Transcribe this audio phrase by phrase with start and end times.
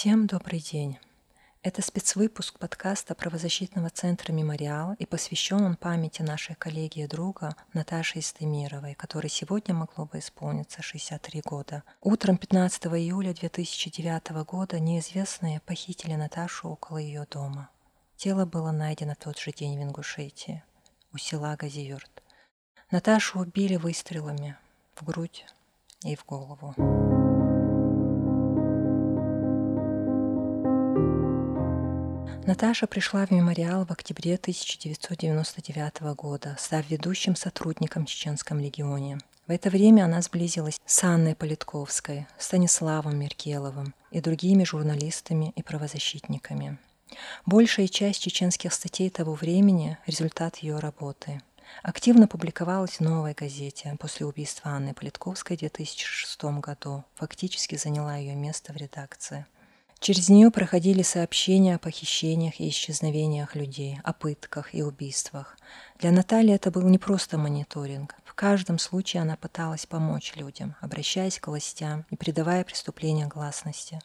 [0.00, 0.98] Всем добрый день.
[1.62, 8.20] Это спецвыпуск подкаста правозащитного центра «Мемориал» и посвящен он памяти нашей коллеги и друга Наташи
[8.20, 11.82] Истемировой, которой сегодня могло бы исполниться 63 года.
[12.00, 17.68] Утром 15 июля 2009 года неизвестные похитили Наташу около ее дома.
[18.16, 20.64] Тело было найдено в тот же день в Ингушетии,
[21.12, 22.22] у села Газиюрт.
[22.90, 24.56] Наташу убили выстрелами
[24.94, 25.44] в грудь
[26.04, 27.09] и в голову.
[32.50, 39.18] Наташа пришла в мемориал в октябре 1999 года, став ведущим сотрудником в Чеченском легионе.
[39.46, 46.78] В это время она сблизилась с Анной Политковской, Станиславом Меркеловым и другими журналистами и правозащитниками.
[47.46, 51.40] Большая часть чеченских статей того времени– результат ее работы.
[51.84, 58.34] Активно публиковалась в «Новой газете» после убийства Анны Политковской в 2006 году, фактически заняла ее
[58.34, 59.46] место в редакции–
[60.00, 65.58] Через нее проходили сообщения о похищениях и исчезновениях людей, о пытках и убийствах.
[65.98, 68.14] Для Натальи это был не просто мониторинг.
[68.24, 74.00] В каждом случае она пыталась помочь людям, обращаясь к властям и придавая преступления гласности.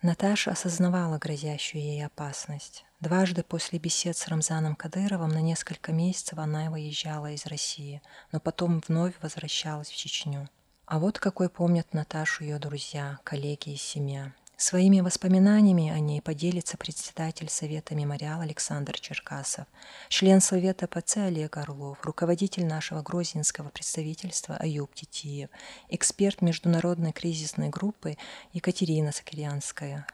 [0.00, 2.86] Наташа осознавала грозящую ей опасность.
[3.00, 8.00] Дважды после бесед с Рамзаном Кадыровым на несколько месяцев она выезжала из России,
[8.32, 10.48] но потом вновь возвращалась в Чечню.
[10.86, 14.32] А вот какой помнят Наташу ее друзья, коллеги и семья.
[14.60, 19.66] Своими воспоминаниями о ней поделится председатель Совета «Мемориал» Александр Черкасов,
[20.10, 25.48] член Совета ПЦ Олег Орлов, руководитель нашего грузинского представительства Аюб Титиев,
[25.88, 28.18] эксперт международной кризисной группы
[28.52, 30.06] Екатерина Сакирянская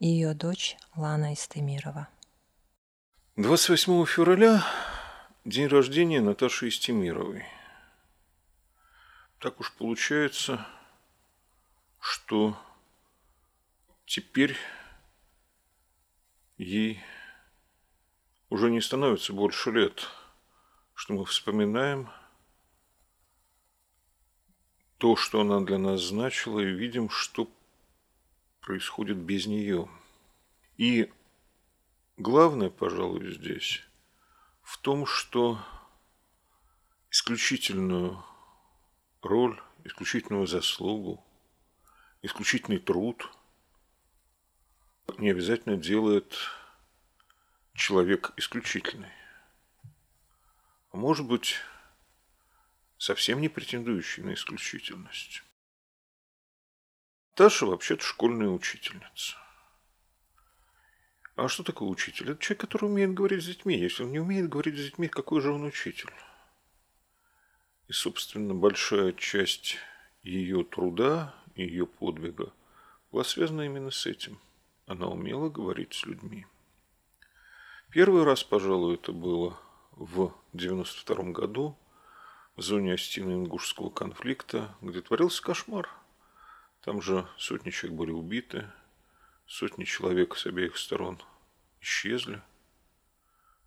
[0.00, 2.08] и ее дочь Лана Истемирова.
[3.36, 4.66] 28 февраля–
[5.44, 7.44] день рождения Наташи Истемировой.
[9.38, 10.66] Так уж получается,
[12.00, 12.58] что
[14.12, 14.58] теперь
[16.58, 17.00] ей
[18.50, 20.06] уже не становится больше лет,
[20.92, 22.10] что мы вспоминаем
[24.98, 27.50] то, что она для нас значила, и видим, что
[28.60, 29.88] происходит без нее.
[30.76, 31.10] И
[32.18, 33.80] главное, пожалуй, здесь
[34.60, 35.58] в том, что
[37.10, 38.22] исключительную
[39.22, 41.24] роль, исключительную заслугу,
[42.20, 43.26] исключительный труд–
[45.18, 46.36] не обязательно делает
[47.74, 49.12] человек исключительный.
[50.90, 51.56] А может быть,
[52.98, 55.42] совсем не претендующий на исключительность.
[57.34, 59.36] Таша вообще-то школьная учительница.
[61.34, 62.30] А что такое учитель?
[62.30, 63.78] Это человек, который умеет говорить с детьми.
[63.78, 66.12] Если он не умеет говорить с детьми, какой же он учитель?
[67.88, 69.76] И, собственно, большая часть
[70.22, 72.52] ее труда, ее подвига
[73.10, 74.38] была связана именно с этим–
[74.86, 76.46] она умела говорить с людьми.
[77.90, 79.58] Первый раз, пожалуй, это было
[79.92, 81.78] в 92 году
[82.56, 85.88] в зоне Остино-Ингушского конфликта, где творился кошмар.
[86.82, 88.70] Там же сотни человек были убиты,
[89.46, 91.20] сотни человек с обеих сторон
[91.80, 92.42] исчезли.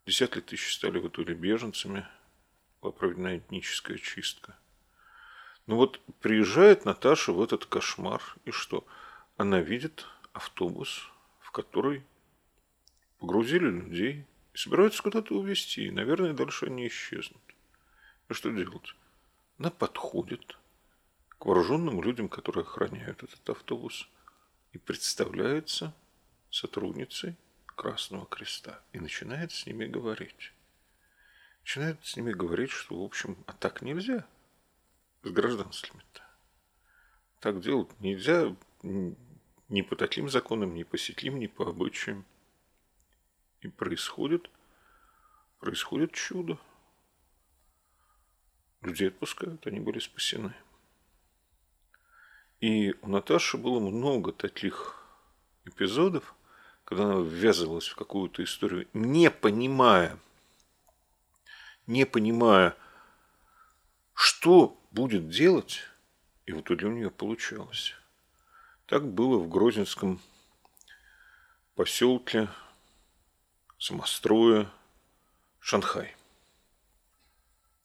[0.05, 2.07] Десятки тысяч стали в итоге беженцами,
[2.81, 4.57] была проведена этническая чистка.
[5.65, 8.85] Но вот приезжает Наташа в этот кошмар, и что?
[9.37, 10.05] Она видит
[10.35, 11.09] автобус,
[11.40, 12.03] в который
[13.19, 15.90] погрузили людей и собираются куда-то увезти.
[15.90, 17.41] Наверное, дальше они исчезнут.
[18.29, 18.95] И что делать?
[19.57, 20.57] Она подходит
[21.38, 24.09] к вооруженным людям, которые охраняют этот автобус,
[24.74, 25.94] и представляется
[26.51, 30.53] сотрудницей Красного Креста и начинает с ними говорить.
[31.62, 34.25] Начинает с ними говорить, что, в общем, а так нельзя
[35.24, 36.24] с гражданскими-то.
[37.40, 38.56] Так делать нельзя,
[39.69, 42.25] ни по таким законам, ни по сетим, ни по обычаям.
[43.61, 44.49] И происходит,
[45.59, 46.57] происходит чудо.
[48.81, 50.53] Людей отпускают, они были спасены.
[52.61, 55.03] И у Наташи было много таких
[55.65, 56.35] эпизодов,
[56.83, 60.19] когда она ввязывалась в какую-то историю, не понимая,
[61.88, 62.77] не понимая,
[64.13, 65.81] что будет делать,
[66.45, 67.95] и в итоге у нее получалось.
[68.87, 70.21] Так было в Грозинском
[71.73, 72.49] поселке
[73.79, 74.71] самостроя
[75.59, 76.15] Шанхай.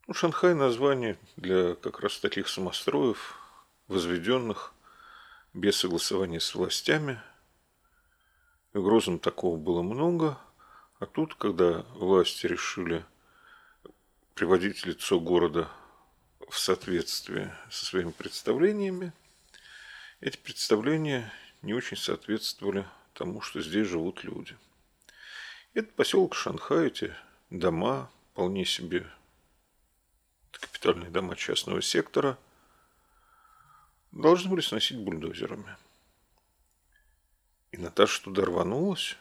[0.07, 3.39] Ну, Шанхай название для как раз таких самостроев,
[3.89, 4.75] возведенных
[5.55, 7.19] без согласования с властями.
[8.75, 10.37] В Грозном такого было много,
[10.99, 13.07] а тут, когда власти решили
[14.35, 15.71] приводить лицо города
[16.47, 19.15] в соответствие со своими представлениями,
[20.21, 21.33] эти представления
[21.63, 24.57] не очень соответствовали тому, что здесь живут люди.
[25.75, 27.15] Это поселок Шанхай, эти
[27.49, 29.11] дома, вполне себе
[30.51, 32.39] капитальные дома частного сектора,
[34.13, 35.77] должны были сносить бульдозерами.
[37.73, 39.17] И Наташа туда рванулась,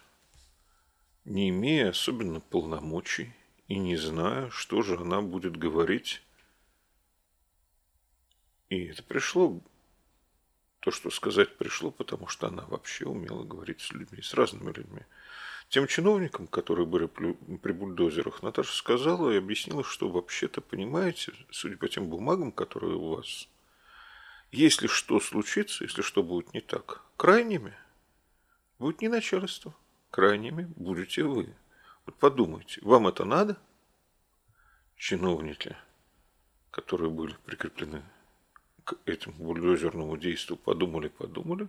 [1.24, 3.34] не имея особенно полномочий
[3.68, 6.22] и не зная, что же она будет говорить.
[8.70, 9.62] И это пришло,
[10.80, 15.02] то, что сказать пришло, потому что она вообще умела говорить с людьми, с разными людьми.
[15.68, 21.88] Тем чиновникам, которые были при бульдозерах, Наташа сказала и объяснила, что вообще-то, понимаете, судя по
[21.88, 23.48] тем бумагам, которые у вас,
[24.52, 27.78] если что случится, если что будет не так, крайними
[28.80, 29.76] будет не начальство,
[30.10, 31.54] крайними будете вы.
[32.06, 33.58] Вот подумайте, вам это надо?
[34.96, 35.78] Чиновники,
[36.72, 38.04] которые были прикреплены
[39.06, 41.68] этому бульдозерному действию, подумали, подумали,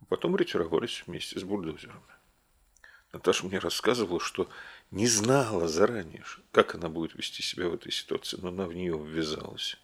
[0.00, 2.00] а потом ретировались вместе с бульдозерами.
[3.12, 4.48] Наташа мне рассказывала, что
[4.90, 8.96] не знала заранее, как она будет вести себя в этой ситуации, но она в нее
[8.96, 9.76] ввязалась.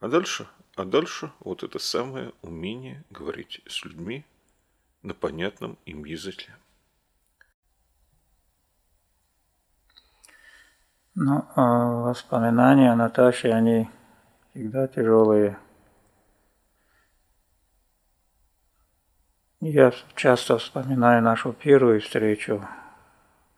[0.00, 4.24] А дальше, а дальше вот это самое умение говорить с людьми
[5.02, 6.54] на понятном им языке.
[11.14, 13.88] Ну, а воспоминания о Наташе, они
[14.54, 15.58] всегда тяжелые.
[19.60, 22.64] Я часто вспоминаю нашу первую встречу,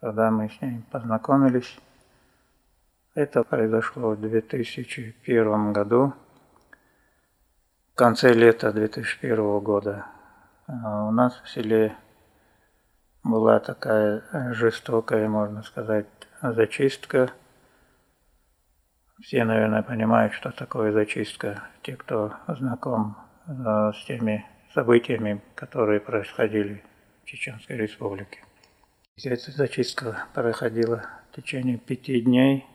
[0.01, 1.79] когда мы с ней познакомились.
[3.15, 6.15] Это произошло в 2001 году,
[7.93, 10.07] в конце лета 2001 года.
[10.67, 11.95] А у нас в селе
[13.23, 14.23] была такая
[14.55, 16.07] жестокая, можно сказать,
[16.41, 17.33] зачистка.
[19.23, 21.63] Все, наверное, понимают, что такое зачистка.
[21.83, 23.17] Те, кто знаком
[23.47, 26.83] э, с теми событиями, которые происходили
[27.23, 28.41] в Чеченской Республике.
[29.25, 32.67] Эта зачистка проходила в течение пяти дней.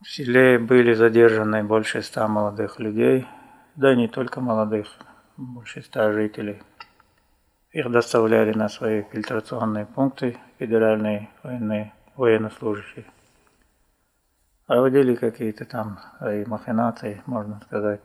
[0.00, 3.26] В селе были задержаны больше ста молодых людей,
[3.74, 4.86] да не только молодых,
[5.36, 6.62] больше ста жителей.
[7.72, 13.04] Их доставляли на свои фильтрационные пункты федеральные военные, военнослужащие.
[14.66, 18.00] Проводили какие-то там и махинации, можно сказать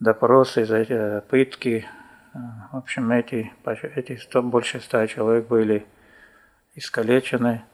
[0.00, 1.86] допросы, э, пытки.
[2.72, 3.52] В общем, эти,
[3.96, 5.86] эти 100, больше ста человек были
[6.74, 7.64] искалечены.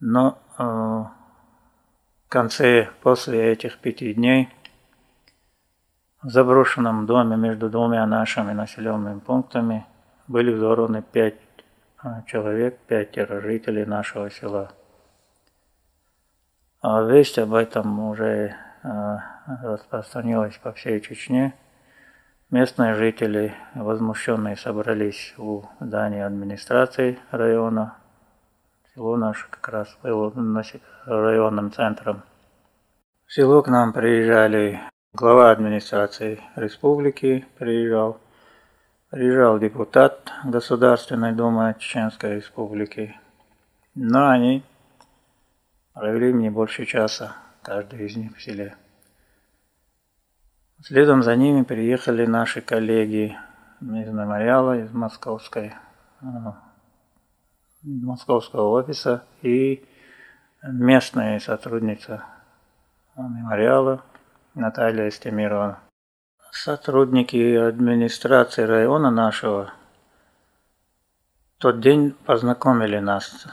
[0.00, 1.12] Но э, в
[2.28, 4.48] конце, после этих пяти дней,
[6.22, 9.86] в заброшенном доме между двумя нашими населенными пунктами
[10.26, 11.40] были взорваны пять
[12.02, 14.72] э, человек, пятеро жителей нашего села.
[16.82, 19.18] А весть об этом уже Э,
[19.62, 21.54] распространилась по всей Чечне.
[22.50, 27.96] Местные жители, возмущенные, собрались у здания администрации района.
[28.94, 30.32] Село наше как раз было
[31.04, 32.22] районным центром.
[33.26, 34.80] В село к нам приезжали
[35.12, 38.18] глава администрации республики, приезжал,
[39.10, 43.14] приезжал депутат Государственной Думы Чеченской Республики.
[43.94, 44.64] Но они
[45.94, 48.76] провели мне больше часа каждый из них в селе.
[50.82, 53.36] Следом за ними приехали наши коллеги
[53.80, 55.74] из мемориала, из московской,
[56.22, 56.24] э,
[57.82, 59.84] московского офиса и
[60.62, 62.24] местная сотрудница
[63.16, 64.02] мемориала
[64.54, 65.80] Наталья Стемирова.
[66.50, 69.72] Сотрудники администрации района нашего
[71.56, 73.46] в тот день познакомили нас.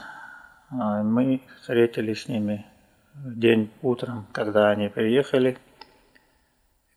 [0.70, 2.66] Мы встретились с ними
[3.14, 5.56] в день утром, когда они приехали,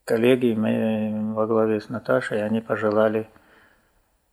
[0.04, 3.28] коллеги мы во главе с Наташей, они пожелали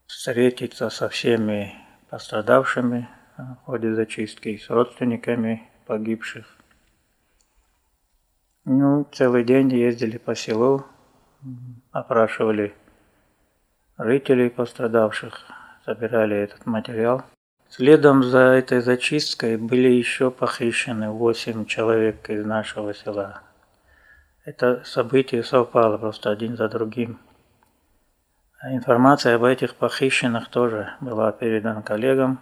[0.06, 1.74] встретиться со всеми
[2.10, 6.56] пострадавшими в ходе зачистки, с родственниками погибших.
[8.64, 10.84] Ну, целый день ездили по селу,
[11.92, 12.74] опрашивали
[13.96, 15.46] жителей пострадавших,
[15.86, 17.24] собирали этот материал.
[17.70, 23.42] Следом за этой зачисткой были еще похищены 8 человек из нашего села.
[24.44, 27.20] Это событие совпало просто один за другим.
[28.58, 32.40] А информация об этих похищенных тоже была передана коллегам.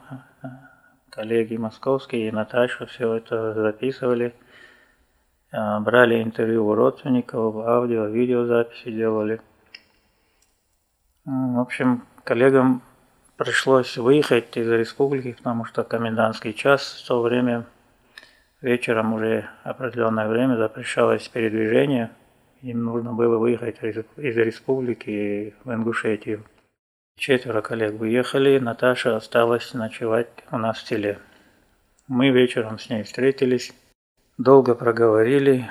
[1.10, 4.34] Коллеги московские и Наташа все это записывали.
[5.52, 9.42] А, брали интервью у родственников, аудио, видеозаписи делали.
[11.26, 12.82] В общем, коллегам
[13.38, 17.64] пришлось выехать из республики, потому что комендантский час в то время
[18.60, 22.10] вечером уже определенное время запрещалось передвижение
[22.62, 26.44] им нужно было выехать из республики в Ингушетию.
[27.16, 31.18] Четверо коллег уехали, Наташа осталась ночевать у нас в селе.
[32.08, 33.72] Мы вечером с ней встретились,
[34.38, 35.70] долго проговорили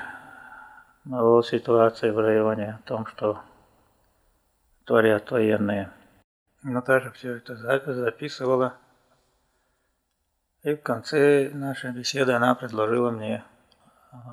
[1.10, 3.40] о ситуации в районе, о том, что
[4.84, 5.90] творят военные.
[6.62, 8.76] Наташа все это записывала.
[10.62, 13.44] И в конце нашей беседы она предложила мне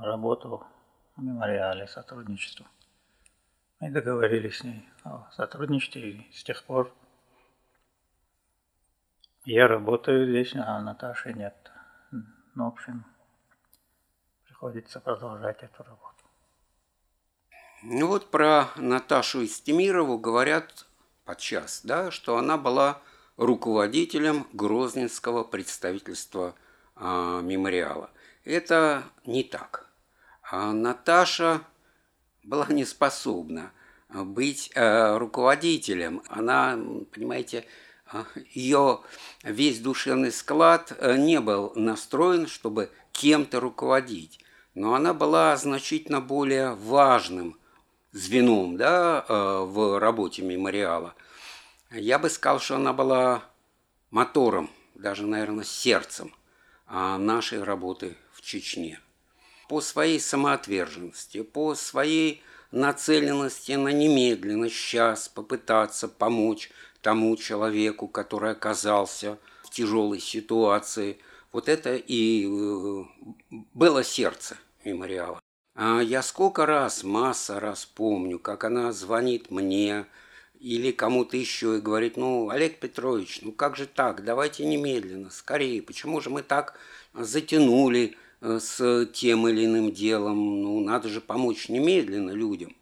[0.02, 0.66] работу
[1.16, 2.66] в мемориале, сотрудничество.
[3.80, 6.92] Мы договорились с ней о сотрудничестве, и с тех пор
[9.44, 11.56] я работаю здесь, а Наташи нет.
[12.56, 13.06] Ну, в общем,
[14.46, 16.24] приходится продолжать эту работу.
[17.84, 20.88] Ну вот про Наташу Истемирову говорят
[21.26, 23.02] подчас, да, что она была
[23.38, 26.56] руководителем Грозненского представительства
[26.96, 28.10] э, мемориала.
[28.44, 29.90] Это не так.
[30.44, 31.62] А Наташа
[32.44, 33.72] была не способна
[34.10, 36.22] быть э, руководителем.
[36.30, 36.80] Она,
[37.12, 37.66] понимаете,
[38.52, 39.02] ее
[39.44, 44.40] весь душевный склад э, не был настроен, чтобы кем-то руководить.
[44.76, 47.58] Но она была значительно более важным
[48.16, 51.14] звеном да, э, в работе мемориала.
[51.92, 53.44] Я бы сказал, что она была
[54.10, 56.34] мотором, даже, наверное, сердцем
[56.88, 59.00] а, нашей работы в Чечне.
[59.68, 62.42] По своей самоотверженности, по своей
[62.72, 71.20] нацеленности на немедленно сейчас попытаться помочь тому человеку, который оказался в тяжелой ситуации.
[71.52, 73.04] Вот это и э,
[73.74, 75.42] было сердце мемориала.
[75.76, 80.06] А я сколько раз, масса раз помню, как она звонит мне
[80.62, 85.82] или кому-то еще и говорит, ну, Олег Петрович, ну как же так, давайте немедленно, скорее,
[85.82, 86.80] почему же мы так
[87.14, 92.74] затянули э, с тем или иным делом, ну, надо же помочь немедленно людям.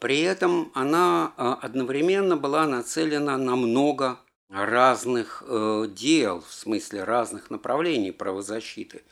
[0.00, 7.50] При этом она э, одновременно была нацелена на много разных э, дел, в смысле разных
[7.50, 9.02] направлений правозащиты.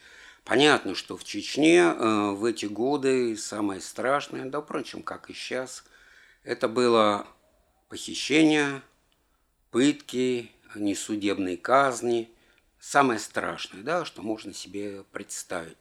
[0.49, 5.85] Понятно, что в Чечне э, в эти годы самое страшное, да, впрочем, как и сейчас,
[6.43, 7.27] это было
[7.91, 8.81] похищение,
[9.71, 12.31] пытки, несудебные казни.
[12.81, 15.77] Самое страшное, да, что можно себе представить.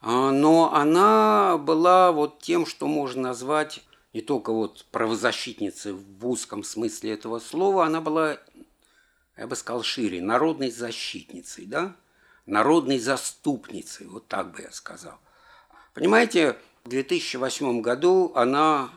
[0.00, 3.82] А, но она была вот тем, что можно назвать
[4.14, 8.38] не только вот правозащитницей в узком смысле этого слова, она была,
[9.36, 11.94] я бы сказал, шире, народной защитницей, да,
[12.46, 15.18] народной заступницей, вот так бы я сказал.
[15.92, 18.90] Понимаете, в 2008 году она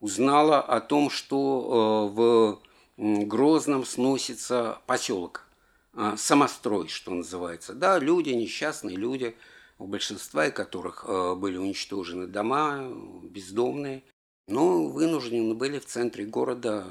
[0.00, 2.60] узнала о том, что
[2.98, 5.46] э, в Грозном сносится поселок,
[5.94, 7.74] э, самострой, что называется.
[7.74, 9.36] Да, люди, несчастные люди,
[9.78, 12.86] у большинства из которых э, были уничтожены дома,
[13.22, 14.02] бездомные
[14.46, 16.86] но вынуждены были в центре города,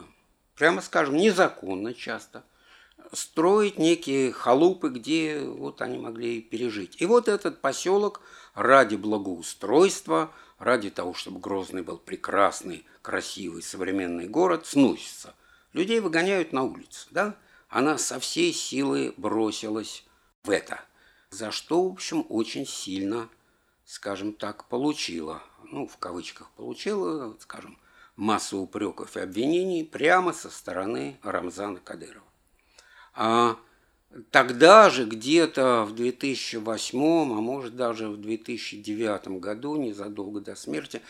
[0.55, 2.43] прямо скажем, незаконно часто,
[3.11, 7.01] строить некие халупы, где вот они могли пережить.
[7.01, 8.21] И вот этот поселок
[8.53, 15.35] ради благоустройства, ради того, чтобы Грозный был прекрасный, красивый, современный город, сносится.
[15.73, 17.35] Людей выгоняют на улицу, да?
[17.69, 20.05] Она со всей силы бросилась
[20.43, 20.81] в это,
[21.31, 23.29] за что, в общем, очень сильно,
[23.85, 25.41] скажем так, получила
[25.73, 27.77] ну, в кавычках, получила, скажем,
[28.15, 32.25] массу упреков и обвинений прямо со стороны Рамзана Кадырова.
[33.13, 33.57] А
[34.31, 41.01] тогда же, где-то в 2008, а может даже в 2009 году, незадолго до смерти,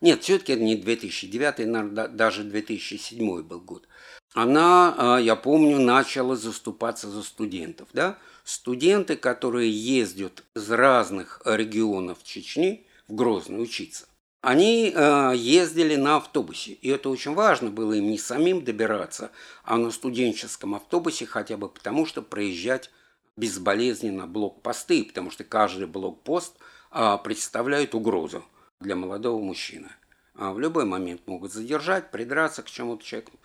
[0.00, 3.86] нет, все-таки это не 2009, наверное, даже 2007 был год.
[4.34, 7.88] Она, а, я помню, начала заступаться за студентов.
[7.92, 8.18] Да?
[8.44, 14.06] Студенты, которые ездят из разных регионов Чечни в Грозный учиться,
[14.42, 19.30] они э, ездили на автобусе, и это очень важно было им не самим добираться,
[19.62, 22.90] а на студенческом автобусе хотя бы потому, что проезжать
[23.36, 26.56] безболезненно блокпосты, потому что каждый блокпост
[26.90, 28.44] э, представляет угрозу
[28.80, 29.90] для молодого мужчины.
[30.34, 33.38] А в любой момент могут задержать, придраться к чему-то человеку.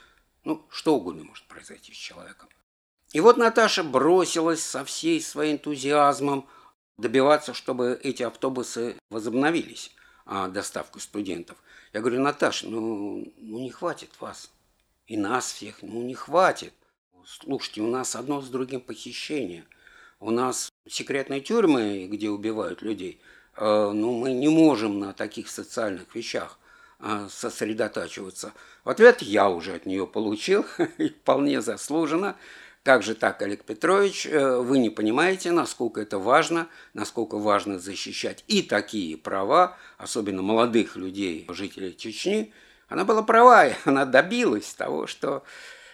[0.46, 2.50] Ну, что угодно может произойти с человеком.
[3.12, 6.48] И вот Наташа бросилась со всей своим энтузиазмом
[6.98, 9.92] добиваться, чтобы эти автобусы возобновились
[10.29, 11.57] а, доставку студентов.
[11.93, 14.51] Я говорю, Наташа, ну, ну не хватит вас.
[15.07, 16.74] И нас всех, ну не хватит.
[17.25, 19.63] Слушайте, у нас одно с другим похищение.
[20.19, 23.22] У нас секретные тюрьмы, где убивают людей.
[23.55, 26.60] Э, ну, мы не можем на таких социальных вещах
[27.00, 28.51] э, сосредотачиваться.
[28.84, 30.65] В ответ я уже от нее получил,
[30.98, 32.36] и вполне заслуженно.
[32.88, 38.46] Как же так, Олег Петрович, э, вы не понимаете, насколько это важно, насколько важно защищать
[38.48, 42.53] и такие права, особенно молодых людей, жителей Чечни.
[42.88, 45.44] Она была права, и она добилась того, что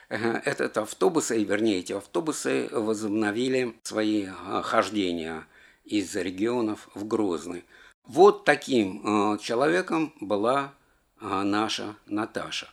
[0.09, 5.47] э, этот автобус, и вернее эти автобусы возобновили свои э, хождения
[5.85, 7.65] из регионов в Грозный.
[8.05, 10.75] Вот таким человеком была
[11.19, 12.69] наша Наташа.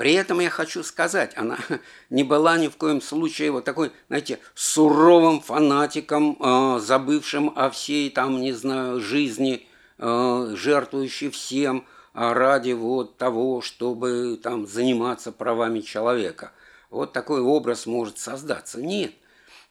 [0.00, 1.58] При этом я хочу сказать, она
[2.08, 8.08] не была ни в коем случае вот такой, знаете, суровым фанатиком, э, забывшим о всей
[8.08, 9.66] там, не знаю, жизни,
[9.98, 16.52] э, жертвующей всем а ради вот того, чтобы там заниматься правами человека.
[16.88, 18.80] Вот такой образ может создаться.
[18.80, 19.12] Нет,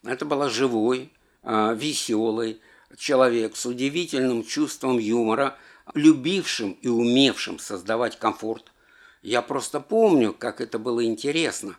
[0.03, 2.62] это была живой, э, веселый
[3.00, 5.57] человек с удивительным чувством юмора,
[5.95, 8.65] любившим и умевшим создавать комфорт–
[9.21, 11.75] я просто помню, как это было интересно.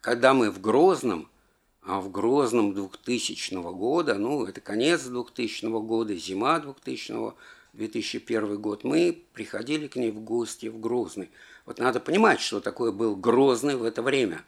[0.00, 1.28] Когда мы в Грозном,
[1.82, 7.34] а в Грозном 2000 года, ну, это конец 2000 года, зима 2000
[7.76, 11.30] 2001 год, мы приходили к ней в гости в Грозный.
[11.66, 14.42] Вот надо понимать, что такое был Грозный в это время.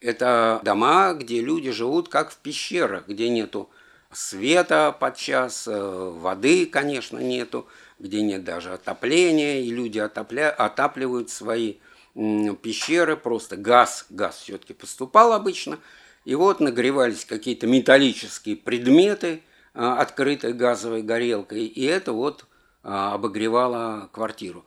[0.00, 3.68] Это дома, где люди живут как в пещерах, где нету
[4.12, 7.66] света подчас, э, воды, конечно, нету,
[7.98, 10.50] где нет даже отопления, и люди отопля...
[10.50, 11.76] отапливают свои
[12.14, 15.78] пещеры, просто газ, газ все-таки поступал обычно,
[16.24, 19.42] и вот нагревались какие-то металлические предметы,
[19.74, 22.46] а, открытой газовой горелкой, и это вот
[22.82, 24.64] а, обогревало квартиру.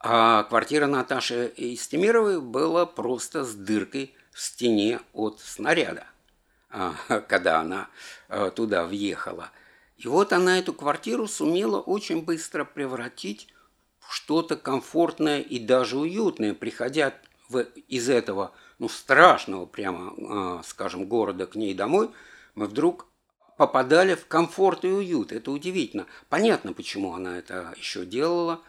[0.00, 6.06] А квартира Наташи Истемировой была просто с дыркой в стене от снаряда,
[6.70, 6.94] а,
[7.28, 7.88] когда она
[8.54, 9.50] туда въехала–
[9.98, 13.48] и вот она эту квартиру сумела очень быстро превратить
[13.98, 17.14] в что-то комфортное и даже уютное, приходя
[17.48, 22.10] в, из этого, ну, страшного прямо, э, скажем, города к ней домой,
[22.54, 23.06] мы вдруг
[23.56, 25.32] попадали в комфорт и уют.
[25.32, 26.06] Это удивительно.
[26.28, 28.60] Понятно, почему она это еще делала.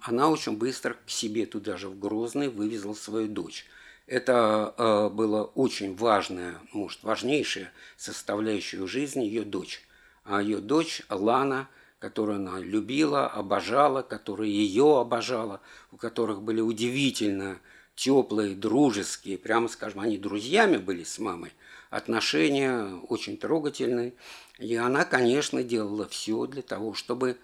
[0.00, 3.66] Она очень быстро к себе туда же в Грозный вывезла свою дочь.
[4.06, 9.82] Это э, было очень важное, может, важнейшая составляющая жизни ее дочь
[10.24, 17.58] а ее дочь Лана, которую она любила, обожала, которая ее обожала, у которых были удивительно
[17.94, 21.52] теплые, дружеские, прямо скажем, они друзьями были с мамой,
[21.90, 24.14] отношения очень трогательные.
[24.58, 27.38] И она, конечно, делала все для того, чтобы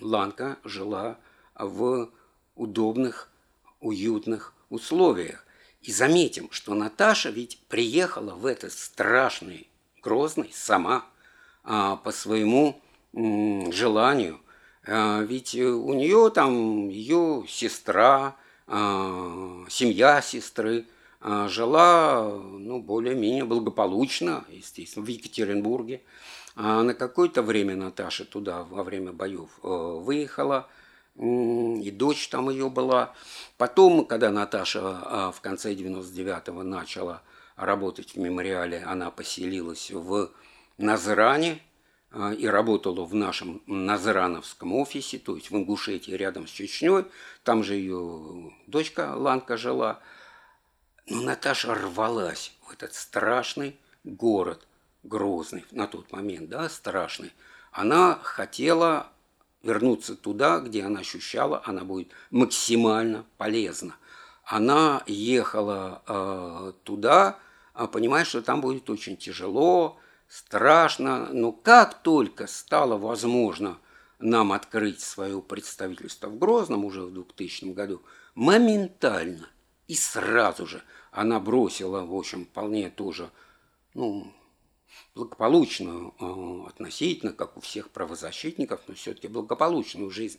[0.00, 1.18] Ланка жила
[1.54, 2.10] в
[2.54, 3.30] удобных,
[3.80, 5.44] уютных условиях.
[5.82, 9.68] И заметим, что Наташа ведь приехала в этот страшный
[10.02, 11.04] Грозный сама–
[11.68, 12.80] а, по своему
[13.12, 14.40] желанию.
[14.86, 18.36] А, ведь у нее там ее сестра,
[18.68, 20.86] а, семья сестры
[21.48, 26.02] жила ну, более-менее благополучно, естественно, в Екатеринбурге.
[26.54, 30.68] А на какое-то время Наташа туда во время боев э, выехала,
[31.16, 33.12] и дочь там ее была.
[33.56, 37.22] Потом, когда Наташа в конце 99-го начала
[37.56, 40.30] работать в мемориале, она поселилась в
[40.78, 41.62] Назране
[42.10, 47.04] а, и работала в нашем Назрановском офисе, то есть в Ингушетии рядом с Чечней.
[47.42, 50.00] Там же ее дочка Ланка жила.
[51.08, 54.66] Но Наташа рвалась в этот страшный город,
[55.02, 57.32] Грозный на тот момент, да, страшный.
[57.70, 59.12] Она хотела
[59.62, 63.94] вернуться туда, где она ощущала, она будет максимально полезна.
[64.44, 67.38] Она ехала э, туда,
[67.92, 73.78] понимая, что там будет очень тяжело, страшно, но как только стало возможно
[74.18, 78.02] нам открыть свое представительство в Грозном уже в 2000 году,
[78.34, 79.48] моментально
[79.88, 83.30] и сразу же она бросила, в общем, вполне тоже,
[83.94, 84.32] ну,
[85.14, 90.38] благополучную э, относительно, как у всех правозащитников, но все-таки благополучную жизнь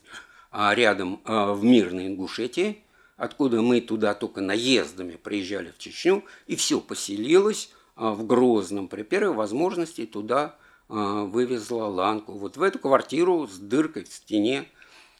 [0.50, 2.82] а рядом э, в мирной Ингушетии,
[3.16, 9.34] откуда мы туда только наездами приезжали в Чечню, и все поселилось в Грозном при первой
[9.34, 10.56] возможности туда
[10.88, 12.32] а, вывезла Ланку.
[12.32, 14.68] Вот в эту квартиру с дыркой в стене.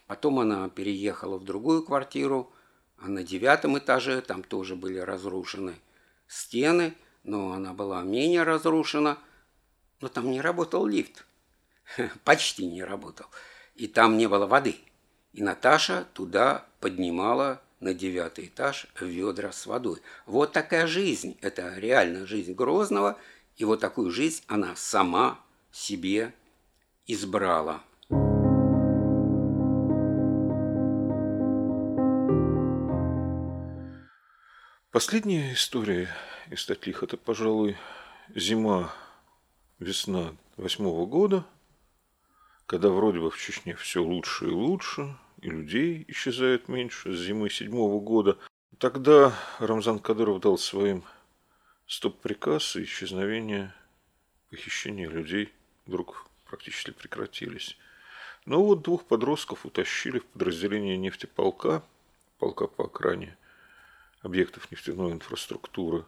[0.06, 2.50] Потом она переехала в другую квартиру,
[2.96, 5.74] а на девятом этаже там тоже были разрушены
[6.26, 9.18] стены, но она была менее разрушена,
[10.00, 11.26] но там не работал лифт.
[12.24, 13.26] Почти не работал.
[13.74, 14.76] И там не было воды.
[15.32, 20.00] И Наташа туда поднимала на девятый этаж ведра с водой.
[20.26, 23.18] Вот такая жизнь, это реальная жизнь Грозного,
[23.56, 26.32] и вот такую жизнь она сама себе
[27.06, 27.82] избрала.
[34.90, 36.08] Последняя история
[36.50, 37.76] и стать лих, это, пожалуй,
[38.34, 38.92] зима,
[39.78, 41.44] весна восьмого года,
[42.66, 47.50] когда вроде бы в Чечне все лучше и лучше, и людей исчезает меньше с зимы
[47.50, 48.38] седьмого года.
[48.78, 51.04] Тогда Рамзан Кадыров дал своим
[51.86, 53.74] стоп-приказ, и исчезновение,
[54.50, 55.52] похищение людей
[55.86, 57.76] вдруг практически прекратились.
[58.46, 61.82] Но вот двух подростков утащили в подразделение нефтеполка,
[62.38, 63.36] полка по окране
[64.22, 66.04] объектов нефтяной инфраструктуры,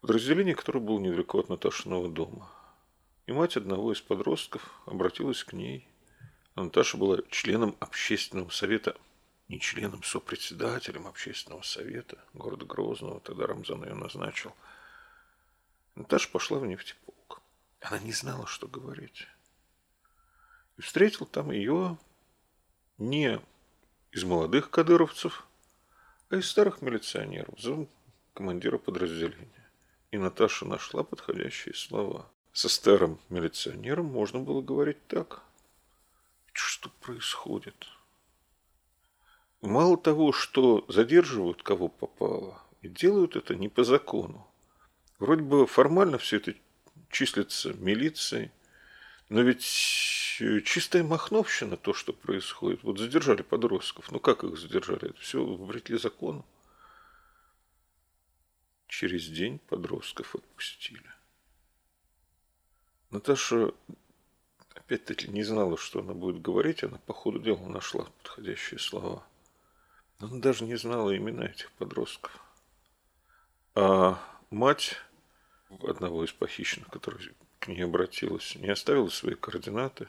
[0.00, 2.48] подразделение, которое было недалеко от Наташиного дома.
[3.26, 5.88] И мать одного из подростков обратилась к ней.
[6.54, 8.96] Наташа была членом общественного совета,
[9.48, 14.54] не членом, сопредседателем общественного совета города Грозного, тогда Рамзан ее назначил.
[15.96, 17.42] Наташа пошла в нефтеполк.
[17.80, 19.26] Она не знала, что говорить.
[20.78, 21.98] И встретил там ее
[22.98, 23.40] не
[24.12, 25.46] из молодых кадыровцев,
[26.30, 27.88] а из старых милиционеров, зам
[28.32, 29.70] командира подразделения.
[30.12, 32.30] И Наташа нашла подходящие слова.
[32.52, 35.42] Со старым милиционером можно было говорить так.
[36.54, 37.88] Что происходит?
[39.60, 44.46] Мало того, что задерживают кого попало, и делают это не по закону.
[45.18, 46.54] Вроде бы формально все это
[47.10, 48.52] числится милицией,
[49.28, 52.84] но ведь э, чистая махновщина то, что происходит.
[52.84, 54.12] Вот задержали подростков.
[54.12, 55.10] Ну как их задержали?
[55.10, 56.46] Это все вопреки закону.
[58.86, 61.10] Через день подростков отпустили.
[63.10, 63.72] Наташа
[64.84, 66.84] опять-таки не знала, что она будет говорить.
[66.84, 69.26] Она по ходу дела нашла подходящие слова.
[70.20, 72.38] Но она даже не знала имена этих подростков.
[73.74, 74.18] А
[74.50, 74.96] мать
[75.82, 80.08] одного из похищенных, который к ней обратилась, не оставила свои координаты.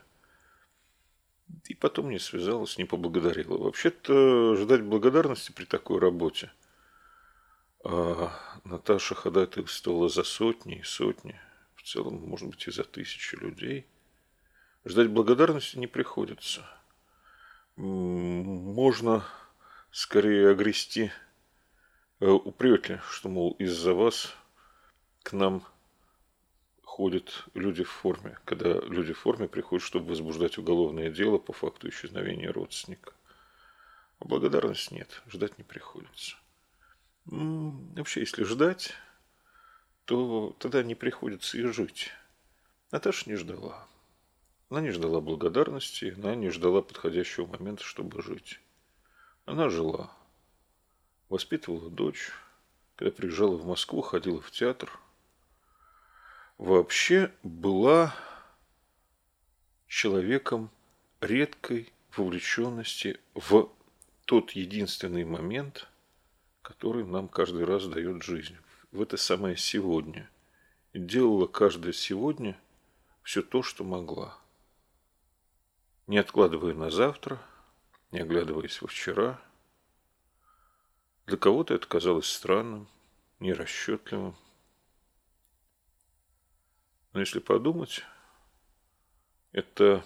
[1.64, 3.56] И потом не связалась, не поблагодарила.
[3.58, 6.52] Вообще-то ждать благодарности при такой работе.
[7.84, 8.32] А
[8.64, 11.40] Наташа ходатайствовала за сотни и сотни,
[11.76, 13.86] в целом, может быть, и за тысячи людей.
[14.86, 16.64] Ждать благодарности не приходится.
[17.74, 19.24] Можно
[19.90, 21.10] скорее огрести
[22.20, 24.32] э, упреки, что, мол, из-за вас
[25.24, 25.64] к нам
[26.84, 31.88] ходят люди в форме, когда люди в форме приходят, чтобы возбуждать уголовное дело по факту
[31.88, 33.12] исчезновения родственника.
[34.20, 36.36] А благодарность нет, ждать не приходится.
[37.24, 38.92] Вообще, если ждать,
[40.04, 42.12] то тогда не приходится и жить.
[42.92, 43.84] Наташа не ждала.
[44.68, 48.60] Она не ждала благодарности, она не ждала подходящего момента, чтобы жить.
[49.44, 50.10] Она жила.
[51.28, 52.30] Воспитывала дочь.
[52.96, 54.98] Когда приезжала в Москву, ходила в театр–
[56.58, 58.14] вообще была
[59.86, 60.70] человеком
[61.20, 63.70] редкой вовлеченности в
[64.24, 65.88] тот единственный момент,
[66.62, 68.56] который нам каждый раз дает жизнь.
[68.92, 70.28] В это самое сегодня.
[70.92, 72.58] И делала каждое сегодня
[73.22, 74.38] все то, что могла.
[76.06, 77.40] Не откладывая на завтра,
[78.12, 79.40] не оглядываясь во вчера.
[81.26, 82.88] Для кого-то это казалось странным,
[83.40, 84.36] нерасчетливым,
[87.16, 88.04] но если подумать,
[89.52, 90.04] это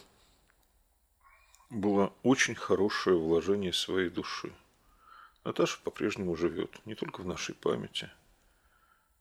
[1.71, 4.53] было очень хорошее вложение своей души.
[5.43, 8.09] Наташа по-прежнему живет не только в нашей памяти,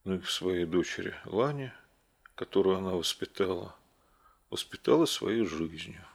[0.04, 1.74] но и в своей дочери Лане,
[2.36, 3.76] которую она воспитала,
[4.52, 6.06] воспитала своей жизнью.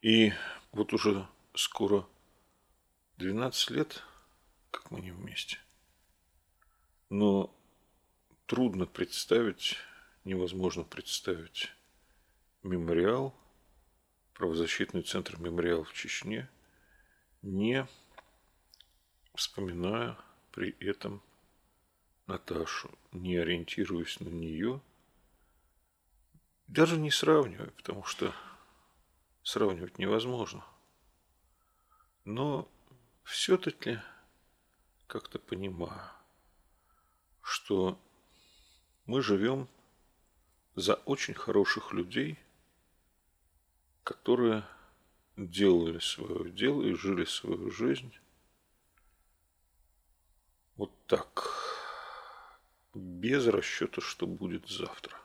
[0.00, 0.32] И
[0.70, 2.06] вот уже скоро
[3.16, 4.04] 12 лет,
[4.70, 5.58] как мы не вместе.
[7.10, 7.52] Но
[8.46, 9.76] трудно представить,
[10.24, 11.72] невозможно представить
[12.62, 13.34] мемориал,
[14.34, 16.48] правозащитный центр мемориал в Чечне,
[17.42, 17.88] не
[19.34, 20.16] вспоминая
[20.52, 21.22] при этом
[22.28, 24.80] Наташу, не ориентируясь на нее,
[26.68, 28.32] даже не сравнивая, потому что
[29.48, 30.62] сравнивать невозможно.
[32.26, 32.68] Но
[33.22, 33.98] все-таки
[35.06, 36.10] как-то понимаю,
[37.40, 37.98] что
[39.06, 39.66] мы живем
[40.74, 42.38] за очень хороших людей,
[44.04, 44.64] которые
[45.38, 48.14] делали свое дело и жили свою жизнь
[50.76, 51.48] вот так,
[52.92, 55.18] без расчета, что будет завтра.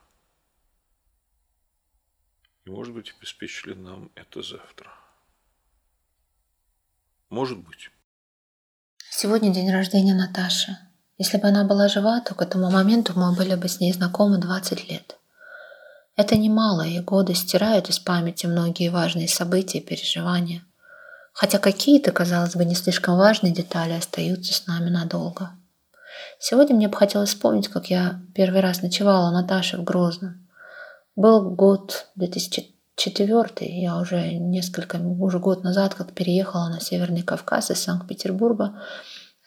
[2.66, 4.92] И, может быть, обеспечили нам это завтра.
[7.30, 7.90] Может быть.
[9.10, 10.78] Сегодня день рождения Наташи.
[11.18, 14.38] Если бы она была жива, то к этому моменту мы были бы с ней знакомы
[14.38, 15.18] 20 лет.
[16.16, 20.64] Это немало, и годы стирают из памяти многие важные события и переживания.
[21.34, 25.52] Хотя какие-то, казалось бы, не слишком важные детали остаются с нами надолго.
[26.40, 30.43] Сегодня мне бы хотелось вспомнить, как я первый раз ночевала у Наташи в Грозном.
[31.16, 37.80] Был год 2004, я уже несколько, уже год назад, как переехала на Северный Кавказ из
[37.80, 38.82] Санкт-Петербурга,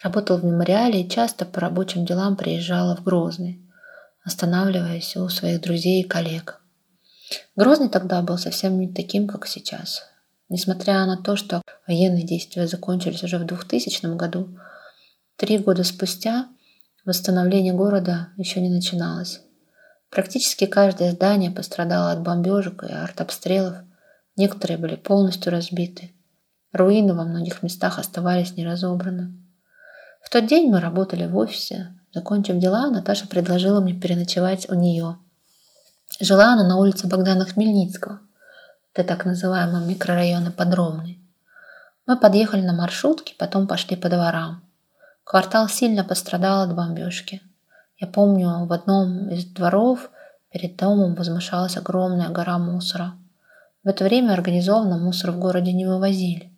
[0.02, 3.61] работала в мемориале и часто по рабочим делам приезжала в Грозный,
[4.24, 6.61] останавливаясь у своих друзей и коллег.
[7.57, 10.02] Грозный тогда был совсем не таким, как сейчас.
[10.48, 14.57] Несмотря на то, что военные действия закончились уже в 2000 году,
[15.37, 16.48] три года спустя
[17.07, 19.40] Восстановление города еще не начиналось.
[20.16, 23.76] Практически каждое здание пострадало от бомбежек и артобстрелов.
[24.35, 26.11] Некоторые были полностью разбиты.
[26.72, 29.35] Руины во многих местах оставались неразобраны.
[30.22, 31.92] В тот день мы работали в офисе.
[32.14, 35.18] Закончив дела, Наташа предложила мне переночевать у нее.
[36.18, 38.20] Жила она на улице Богдана Хмельницкого.
[38.94, 41.20] Это так называемый микрорайон Подромный.
[42.07, 44.64] Мы подъехали на маршрутке, потом пошли по дворам.
[45.24, 47.42] Квартал сильно пострадал от бомбежки.
[47.98, 50.11] Я помню, в одном из дворов
[50.50, 53.14] перед домом возмущалась огромная гора мусора.
[53.82, 56.52] В это время организованно мусор в городе не вывозили.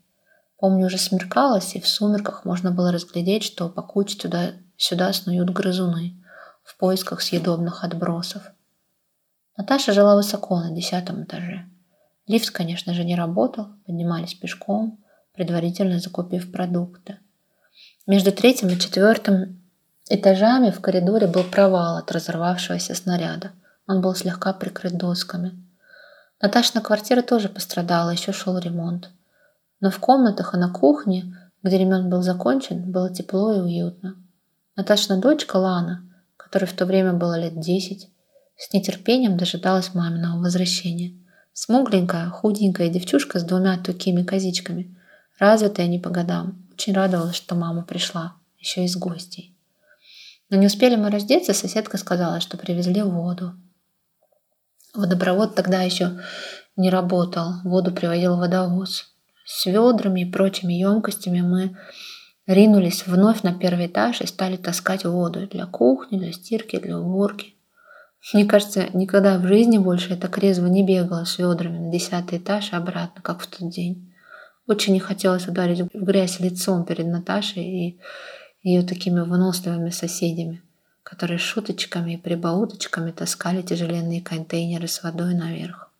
[0.59, 6.15] Помню, уже смеркалось, и в сумерках можно было разглядеть, что по куче туда-сюда снуют грызуны
[6.65, 8.43] в поисках съедобных отбросов.
[9.57, 11.67] Наташа жила высоко, на десятом этаже.
[12.27, 14.99] Лифт, конечно же, не работал, поднимались пешком,
[15.35, 17.19] предварительно закупив продукты.
[18.07, 19.58] Между третьим и четвертым
[20.11, 23.53] этажами в коридоре был провал от разорвавшегося снаряда.
[23.87, 25.53] Он был слегка прикрыт досками.
[26.41, 29.11] Наташина квартира тоже пострадала, еще шел ремонт.
[29.81, 34.15] Но в комнатах и на кухне, где ремонт был закончен, было тепло и уютно.
[34.77, 36.03] Наташина дочка Лана,
[36.37, 38.09] которой в то время было лет десять,
[38.57, 41.15] с нетерпением дожидалась маминого возвращения.
[41.53, 44.97] Смугленькая, худенькая девчушка с двумя тукими козичками,
[45.39, 49.58] развитая не по годам, очень радовалась, что мама пришла, еще и с гостей.
[50.51, 53.55] Но не успели мы раздеться, соседка сказала, что привезли воду.
[54.95, 56.21] Водопровод тогда еще
[56.77, 59.15] не работал, воду приводил водовоз.
[59.45, 61.77] С ведрами и прочими емкостями мы
[62.47, 67.55] ринулись вновь на первый этаж и стали таскать воду для кухни, для стирки, для уборки.
[68.33, 72.39] Мне кажется, никогда в жизни больше я так резво не бегала с ведрами на десятый
[72.39, 74.13] этаж и обратно, как в тот день.
[74.67, 78.01] Очень не хотелось ударить в грязь лицом перед Наташей и
[78.69, 80.63] ее такими выносливыми соседями,
[81.03, 85.91] которые шуточками и прибауточками таскали тяжеленные контейнеры с водой наверх.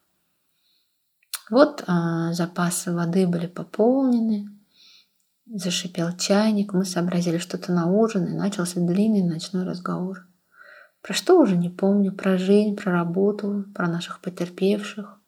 [1.51, 4.51] Вот а, запасы воды были пополнены,
[5.47, 10.27] зашипел чайник, мы сообразили что-то на ужин, и начался длинный ночной разговор.
[11.01, 15.19] Про что уже не помню, про жизнь, про работу, про наших потерпевших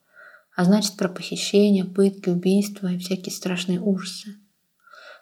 [0.60, 4.36] а значит про похищение, пытки, убийства и всякие страшные ужасы.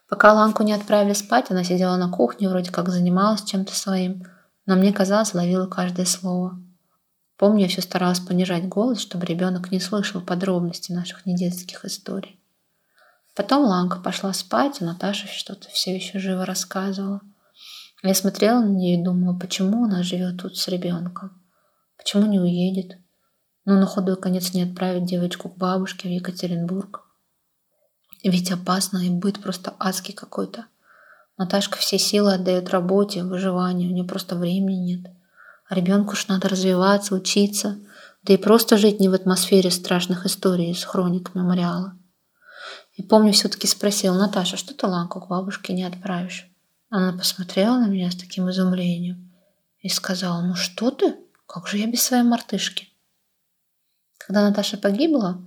[0.09, 4.25] Пока Ланку не отправили спать, она сидела на кухне, вроде как занималась чем-то своим,
[4.67, 6.59] но мне казалось, ловила каждое слово.
[7.37, 12.41] Помню, я все старалась понижать голос, чтобы ребенок не слышал подробностей наших недетских историй.
[13.35, 17.21] Потом Ланка пошла спать, а Наташа что-то все еще живо рассказывала.
[18.03, 21.41] Я смотрела на нее и думала, почему она живет тут с ребенком?
[21.97, 22.97] Почему не уедет?
[23.69, 27.05] но на худой конец не отправить девочку к бабушке в Екатеринбург.
[28.29, 30.67] Ведь опасно и быт просто адский какой-то.
[31.39, 35.07] Наташка все силы отдает работе, выживанию, у нее просто времени нет.
[35.67, 37.79] А ребенку ж надо развиваться, учиться,
[38.23, 41.97] да и просто жить не в атмосфере страшных историй из хроник мемориала.
[42.93, 46.51] И помню, все-таки спросил Наташа, что ты Ланку к бабушке не отправишь?
[46.91, 49.33] Она посмотрела на меня с таким изумлением
[49.81, 52.89] и сказала, ну что ты, как же я без своей мартышки?
[54.19, 55.41] Когда Наташа погибла,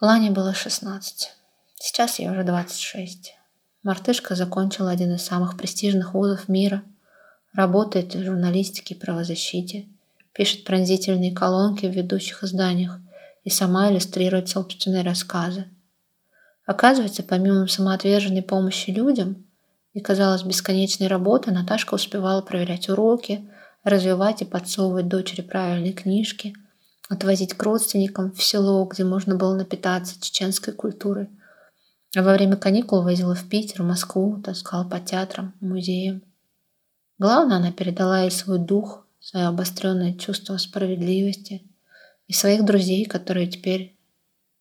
[0.00, 1.41] Лане было 16.
[1.84, 3.34] Сейчас ей уже 26.
[3.82, 6.84] Мартышка закончила один из самых престижных вузов мира,
[7.52, 9.88] работает в журналистике и правозащите,
[10.32, 13.00] пишет пронзительные колонки в ведущих изданиях
[13.42, 15.64] и сама иллюстрирует собственные рассказы.
[16.66, 19.44] Оказывается, помимо самоотверженной помощи людям
[19.92, 23.50] и, казалось, бесконечной работы, Наташка успевала проверять уроки,
[23.82, 26.54] развивать и подсовывать дочери правильные книжки,
[27.08, 31.28] отвозить к родственникам в село, где можно было напитаться чеченской культурой.
[32.14, 36.22] Во время каникул возила в Питер, в Москву, таскала по театрам, музеям.
[37.18, 41.62] Главное, она передала ей свой дух, свое обостренное чувство справедливости
[42.26, 43.96] и своих друзей, которые теперь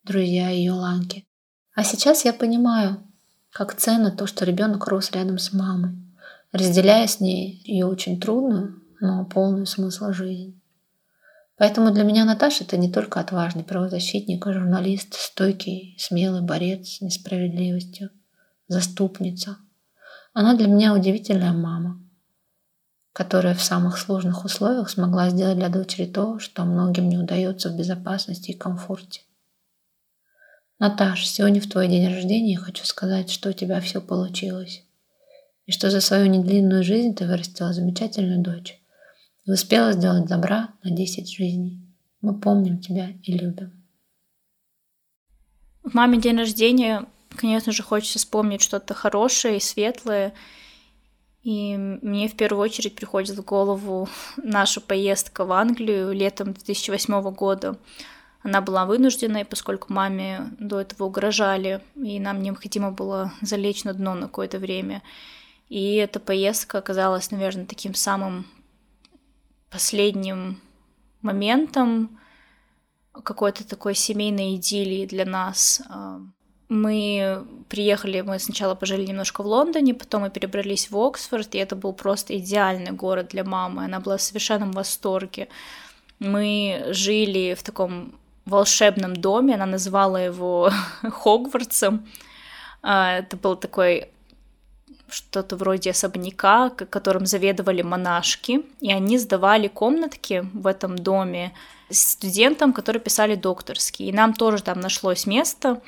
[0.03, 1.25] друзья ее Ланки.
[1.73, 3.03] А сейчас я понимаю,
[3.51, 5.91] как ценно то, что ребенок рос рядом с мамой,
[6.53, 10.60] разделяя с ней ее очень трудную, но полную смысла жизнь.
[11.61, 17.01] Поэтому для меня Наташа– это не только отважный правозащитник, а журналист, стойкий, смелый борец с
[17.01, 18.09] несправедливостью,
[18.67, 19.57] заступница.
[20.33, 22.01] Она для меня удивительная мама.
[23.13, 27.77] которая в самых сложных условиях смогла сделать для дочери то, что многим не удается в
[27.77, 29.21] безопасности и комфорте.
[30.79, 34.83] Наташ, сегодня в твой день рождения я хочу сказать, что у тебя все получилось.
[35.67, 38.80] И что за свою недлинную жизнь ты вырастила замечательную дочь.
[39.45, 41.81] И успела сделать добра на 10 жизней.
[42.21, 43.71] Мы помним тебя и любим.
[45.83, 50.33] В маме день рождения, конечно же, хочется вспомнить что-то хорошее и светлое.
[51.41, 57.79] И мне в первую очередь приходит в голову наша поездка в Англию летом 2008 года.
[58.43, 64.13] Она была вынужденной, поскольку маме до этого угрожали, и нам необходимо было залечь на дно
[64.13, 65.01] на какое-то время.
[65.69, 68.45] И эта поездка оказалась, наверное, таким самым
[69.71, 70.61] последним
[71.21, 72.19] моментом
[73.23, 75.81] какой-то такой семейной идиллии для нас.
[76.69, 81.75] Мы приехали, мы сначала пожили немножко в Лондоне, потом мы перебрались в Оксфорд, и это
[81.75, 83.83] был просто идеальный город для мамы.
[83.83, 85.49] Она была в совершенном восторге.
[86.19, 92.07] Мы жили в таком волшебном доме, она называла его Хогвартсом.
[92.81, 94.09] А, это был такой
[95.11, 101.53] что-то вроде особняка, которым заведовали монашки, и они сдавали комнатки в этом доме
[101.89, 104.09] студентам, которые писали докторские.
[104.09, 105.81] И нам тоже там нашлось место.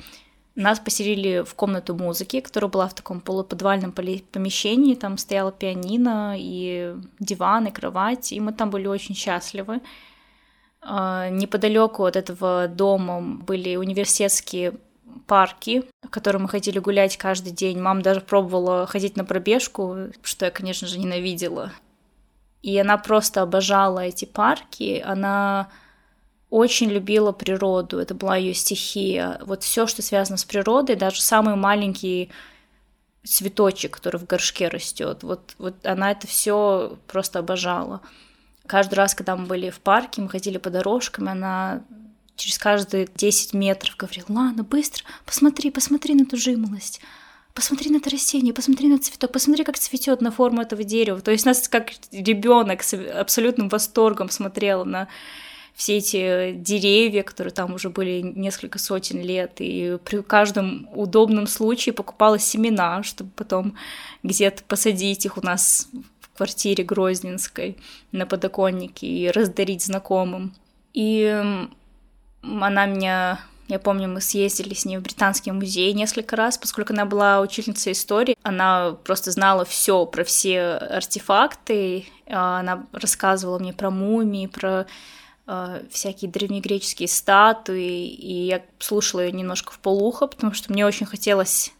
[0.54, 4.94] Нас поселили в комнату музыки, которая была в таком полуподвальном помещении.
[4.94, 9.80] Там стояла пианино и диван, и кровать, и мы там были очень счастливы.
[10.80, 14.74] А, неподалеку от этого дома были университетские
[15.26, 17.80] парки, в которые мы ходили гулять каждый день.
[17.80, 21.72] Мама даже пробовала ходить на пробежку, что я, конечно же, ненавидела.
[22.62, 25.02] И она просто обожала эти парки.
[25.04, 25.68] Она
[26.50, 29.40] очень любила природу, это была ее стихия.
[29.44, 32.30] Вот все, что связано с природой, даже самый маленький
[33.24, 38.02] цветочек, который в горшке растет, вот, вот она это все просто обожала.
[38.66, 41.82] Каждый раз, когда мы были в парке, мы ходили по дорожкам, она
[42.36, 47.00] через каждые 10 метров говорила, ладно, быстро, посмотри, посмотри на эту жимолость,
[47.54, 51.20] посмотри на это растение, посмотри на цветок, посмотри, как цветет на форму этого дерева.
[51.20, 55.08] То есть нас как ребенок с абсолютным восторгом смотрела на
[55.74, 61.92] все эти деревья, которые там уже были несколько сотен лет, и при каждом удобном случае
[61.92, 63.76] покупала семена, чтобы потом
[64.22, 65.88] где-то посадить их у нас
[66.20, 67.76] в квартире Грозненской
[68.12, 70.54] на подоконнике и раздарить знакомым.
[70.92, 71.66] И
[72.60, 77.06] она меня я помню, мы съездили с ней в Британский музей несколько раз, поскольку она
[77.06, 78.36] была учительницей истории.
[78.42, 82.06] Она просто знала все про все артефакты.
[82.26, 84.86] А она рассказывала мне про мумии, про
[85.46, 88.06] э, всякие древнегреческие статуи.
[88.06, 91.72] И я слушала ее немножко в полухо, потому что мне очень хотелось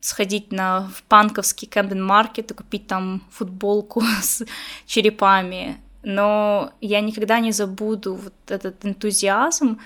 [0.00, 4.44] сходить на в панковский Кэмден Маркет и купить там футболку с
[4.84, 9.80] черепами но я никогда не забуду вот этот энтузиазм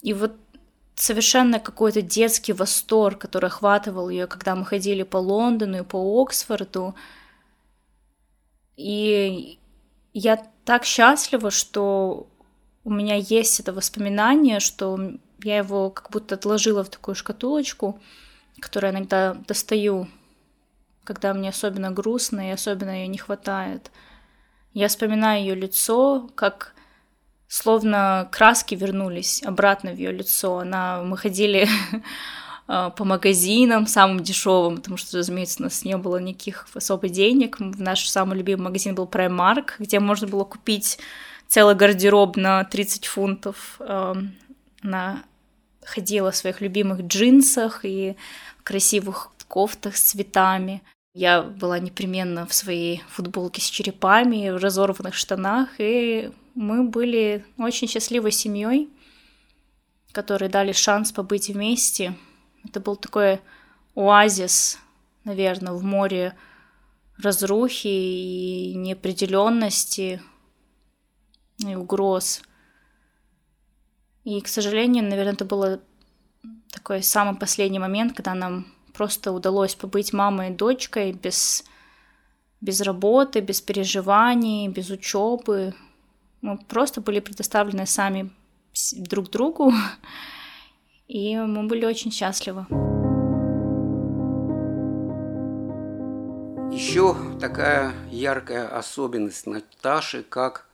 [0.00, 0.32] и вот
[0.94, 6.94] совершенно какой-то детский восторг, который охватывал ее, когда мы ходили по Лондону и по Оксфорду.
[8.78, 9.58] И
[10.14, 12.26] я так счастлива, что
[12.84, 14.98] у меня есть это воспоминание, что
[15.42, 18.00] я его как будто отложила в такую шкатулочку,
[18.58, 20.08] которую я иногда достаю,
[21.04, 23.90] когда мне особенно грустно и особенно ее не хватает–
[24.72, 26.74] я вспоминаю ее лицо, как
[27.48, 30.58] словно краски вернулись обратно в ее лицо.
[30.58, 31.68] Она, мы ходили
[32.68, 37.56] а, по магазинам самым дешевым, потому что, разумеется, у нас не было никаких особо денег.
[37.58, 40.98] Наш самый любимый магазин был Primark, где можно было купить
[41.48, 43.80] целый гардероб на 30 фунтов.
[44.82, 45.24] Она
[45.84, 48.16] ходила в своих любимых джинсах и
[48.62, 50.82] красивых кофтах с цветами.
[51.12, 57.88] Я была непременно в своей футболке с черепами, в разорванных штанах, и мы были очень
[57.88, 58.88] счастливой семьей,
[60.12, 62.16] которые дали шанс побыть вместе.
[62.64, 63.40] Это был такой
[63.96, 64.78] оазис,
[65.24, 66.36] наверное, в море
[67.18, 70.22] разрухи и неопределенности
[71.58, 72.42] и угроз.
[74.22, 75.80] И, к сожалению, наверное, это был
[76.70, 81.64] такой самый последний момент, когда нам просто удалось побыть мамой и дочкой без,
[82.60, 85.74] без работы, без переживаний, без учебы.
[86.42, 88.30] Мы просто были предоставлены сами
[88.96, 89.72] друг другу,
[91.08, 92.66] и мы были очень счастливы.
[96.72, 100.68] Еще такая яркая особенность Наташи, как,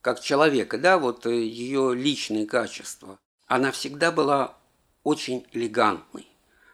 [0.00, 3.18] как человека, да, вот э, ее личные качества.
[3.46, 4.54] Она всегда была
[5.04, 6.26] очень элегантной.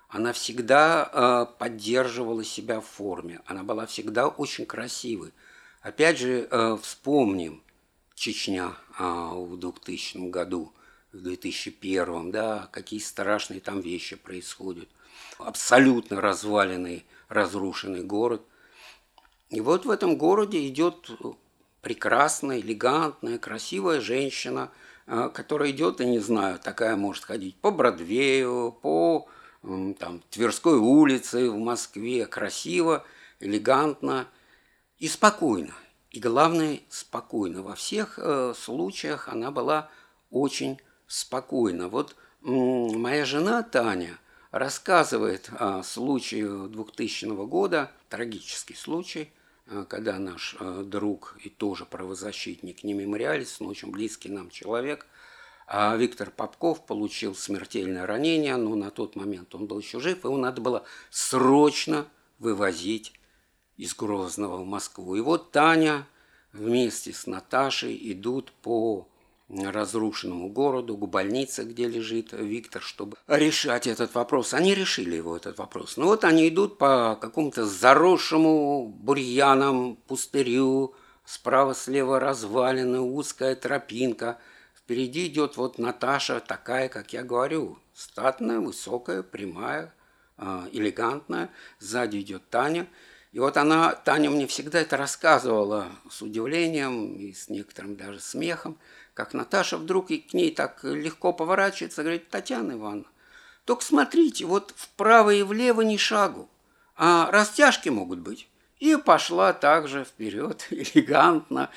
[0.09, 3.41] Она всегда э, поддерживала себя в форме.
[3.47, 5.33] Она была всегда очень красивой.
[5.83, 7.63] Опять же, э, вспомним
[8.15, 10.73] Чечня а, в 2000 году,
[11.13, 14.89] в 2001, да, какие страшные там вещи происходят.
[15.39, 18.43] Абсолютно разваленный, разрушенный город.
[19.51, 21.11] И вот в этом городе идет
[21.81, 24.73] прекрасная, элегантная, красивая женщина,
[25.07, 29.29] э, которая идет, я не знаю, такая может ходить по Бродвею, по
[29.63, 33.05] там, Тверской улице в Москве, красиво,
[33.41, 34.29] элегантно
[34.99, 35.75] и спокойно.
[36.11, 37.63] И главное, спокойно.
[37.63, 39.91] Во всех э, случаях она была
[40.31, 41.89] очень спокойна.
[41.89, 44.19] Вот моя жена Таня
[44.51, 49.31] рассказывает о случае 2000 года, трагический случай,
[49.67, 55.07] э, когда наш э, друг и тоже правозащитник, не мемориалец, но очень близкий нам человек,
[55.71, 60.39] а Виктор Попков получил смертельное ранение, но на тот момент он был еще жив, его
[60.39, 62.07] надо было срочно
[62.39, 63.13] вывозить
[63.77, 65.15] из Грозного в Москву.
[65.15, 66.07] И вот Таня
[66.53, 69.09] вместе с Наташей идут по
[69.49, 74.55] разрушенному городу, к больнице, где лежит Виктор, чтобы решать этот вопрос.
[74.55, 75.97] Они решили его, этот вопрос.
[75.97, 80.95] Ну вот они идут по какому-то заросшему бурьяном пустырю,
[81.25, 84.39] справа-слева развалины, узкая тропинка.
[84.89, 89.93] Впереди идет вот Наташа, такая, как я говорю, статная, высокая, прямая,
[90.39, 91.51] а, элегантная.
[91.79, 92.87] Сзади идет Таня–
[93.33, 98.79] и вот она, Таня мне всегда это рассказывала с удивлением и с некоторым даже смехом,
[99.15, 103.07] как Наташа вдруг и к ней так легко поворачивается, говорит, Татьяна Ивановна,
[103.65, 106.49] только смотрите, вот вправо и влево ни шагу,
[106.97, 108.49] а растяжки могут быть.
[108.79, 111.69] И пошла также вперед, элегантно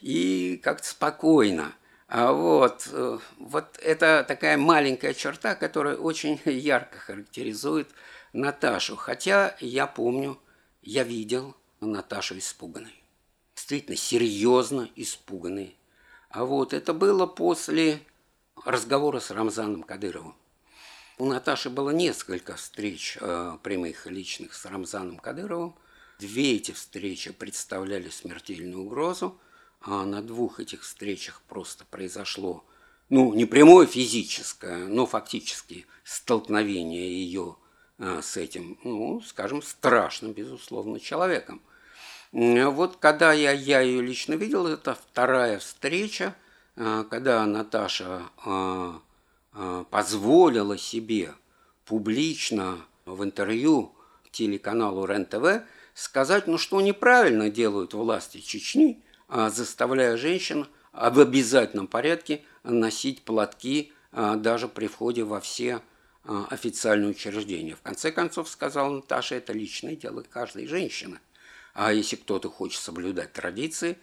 [0.00, 1.72] и как-то спокойно.
[2.08, 7.88] А вот, э, вот это такая маленькая черта, которая очень ярко характеризует
[8.32, 8.96] Наташу.
[8.96, 10.40] Хотя я помню,
[10.80, 12.94] я видел Наташу испуганной.
[13.54, 15.76] Действительно, серьезно испуганной.
[16.30, 18.00] А вот это было после
[18.64, 20.34] разговора с Рамзаном Кадыровым.
[21.18, 25.74] У Наташи было несколько встреч э, прямых личных с Рамзаном Кадыровым.
[26.18, 29.38] Две эти встречи представляли смертельную угрозу,
[29.80, 32.64] а на двух этих встречах просто произошло,
[33.08, 37.56] ну, не прямое физическое, но фактически столкновение ее
[37.98, 41.62] а, с этим, ну, скажем, страшным, безусловно, человеком.
[42.30, 46.34] Вот когда я, я ее лично видел, это вторая встреча,
[46.76, 49.00] а, когда Наташа а,
[49.90, 51.34] позволила себе
[51.84, 53.94] публично в интервью
[54.30, 55.64] телеканалу РЕН-ТВ
[55.94, 64.68] сказать, ну что неправильно делают власти Чечни, заставляя женщин в обязательном порядке носить платки даже
[64.68, 65.82] при входе во все
[66.28, 67.74] а, официальное учреждение.
[67.74, 71.20] В конце концов, сказала Наташа, это личное дело каждой женщины.
[71.72, 73.96] А если кто-то хочет соблюдать традиции,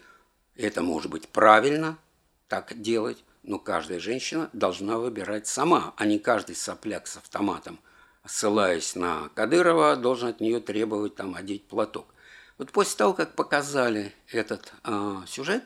[0.55, 1.99] это может быть правильно
[2.47, 7.80] так делать, но каждая женщина должна выбирать сама, а не каждый сопляк с автоматом,
[8.26, 12.14] ссылаясь на Кадырова, должен от нее требовать там одеть платок.
[12.58, 15.64] Вот после того, как показали этот э, сюжет,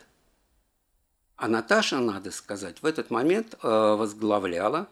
[1.36, 4.88] а Наташа, надо сказать, в этот момент э, возглавляла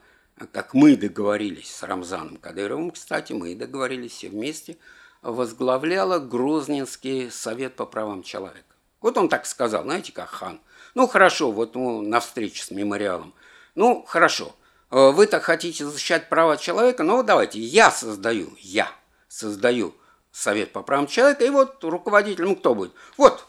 [0.51, 4.77] как мы договорились с Рамзаном Кадыровым, кстати, мы договорились все вместе,
[5.23, 8.75] возглавляла Грозненский совет по правам человека.
[9.01, 10.59] Вот он так сказал, знаете, как хан.
[10.93, 13.33] Ну, хорошо, вот ну, на встрече с мемориалом.
[13.73, 14.55] Ну, хорошо,
[14.91, 18.91] э, вы так хотите защищать права человека, ну, давайте, я создаю, я
[19.27, 19.95] создаю
[20.37, 22.91] совет по правам человека, и вот руководитель, ну, кто будет?
[23.17, 23.47] Вот,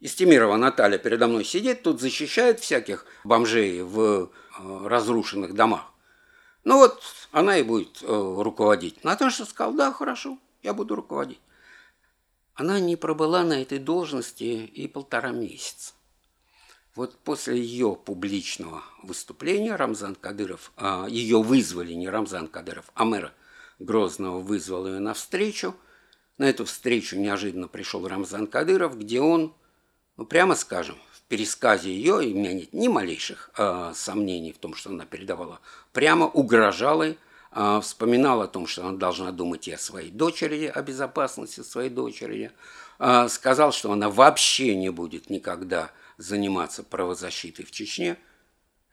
[0.00, 4.28] Истемирова Наталья передо мной сидит, тут защищает всяких бомжей в э,
[4.86, 5.92] разрушенных домах.
[6.64, 7.02] Ну вот
[7.32, 9.04] она и будет э, руководить.
[9.04, 11.40] Наташа сказала, да, хорошо, я буду руководить.
[12.54, 15.92] Она не пробыла на этой должности и полтора месяца.
[16.94, 23.32] Вот после ее публичного выступления Рамзан Кадыров, э, ее вызвали не Рамзан Кадыров, а мэра
[23.78, 25.74] Грозного вызвал ее на встречу.
[26.38, 29.54] На эту встречу неожиданно пришел Рамзан Кадыров, где он,
[30.16, 30.96] ну прямо скажем,
[31.28, 35.60] пересказе ее, и у меня нет ни малейших э, сомнений в том, что она передавала,
[35.92, 37.14] прямо угрожала,
[37.52, 41.90] э, вспоминала о том, что она должна думать и о своей дочери, о безопасности своей
[41.90, 42.52] дочери,
[42.98, 48.16] э, сказал, что она вообще не будет никогда заниматься правозащитой в Чечне.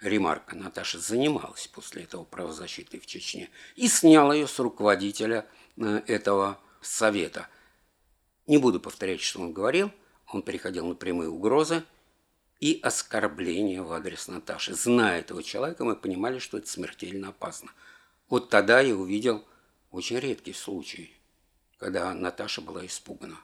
[0.02, 5.46] Ремарка, Наташа занималась после этого правозащитой в Чечне и снял ее с руководителя
[5.78, 7.48] э, этого совета.
[8.48, 9.92] Не буду повторять, что он говорил,
[10.28, 11.84] он переходил на прямые угрозы,
[12.60, 14.74] и оскорбление в адрес Наташи.
[14.74, 17.72] Зная этого человека, мы понимали, что это смертельно опасно.
[18.30, 19.44] Вот тогда я увидел
[19.92, 21.14] очень редкий случай,
[21.78, 23.38] когда Наташа была испугана.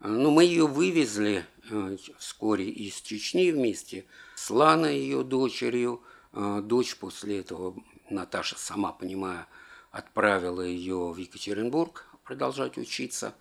[0.00, 4.04] Ну, мы ее вывезли э, вскоре из Чечни вместе
[4.36, 6.02] с Ланой, ее дочерью.
[6.32, 7.74] Э, дочь после этого,
[8.10, 9.48] Наташа, сама понимая,
[9.90, 13.34] отправила ее в Екатеринбург продолжать учиться.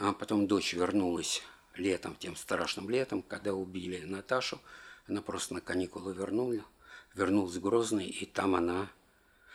[0.00, 1.42] А потом дочь вернулась
[1.74, 4.58] летом, тем страшным летом, когда убили Наташу.
[5.06, 6.64] Она просто на каникулы вернула,
[7.14, 8.88] вернулась в Грозный, и там она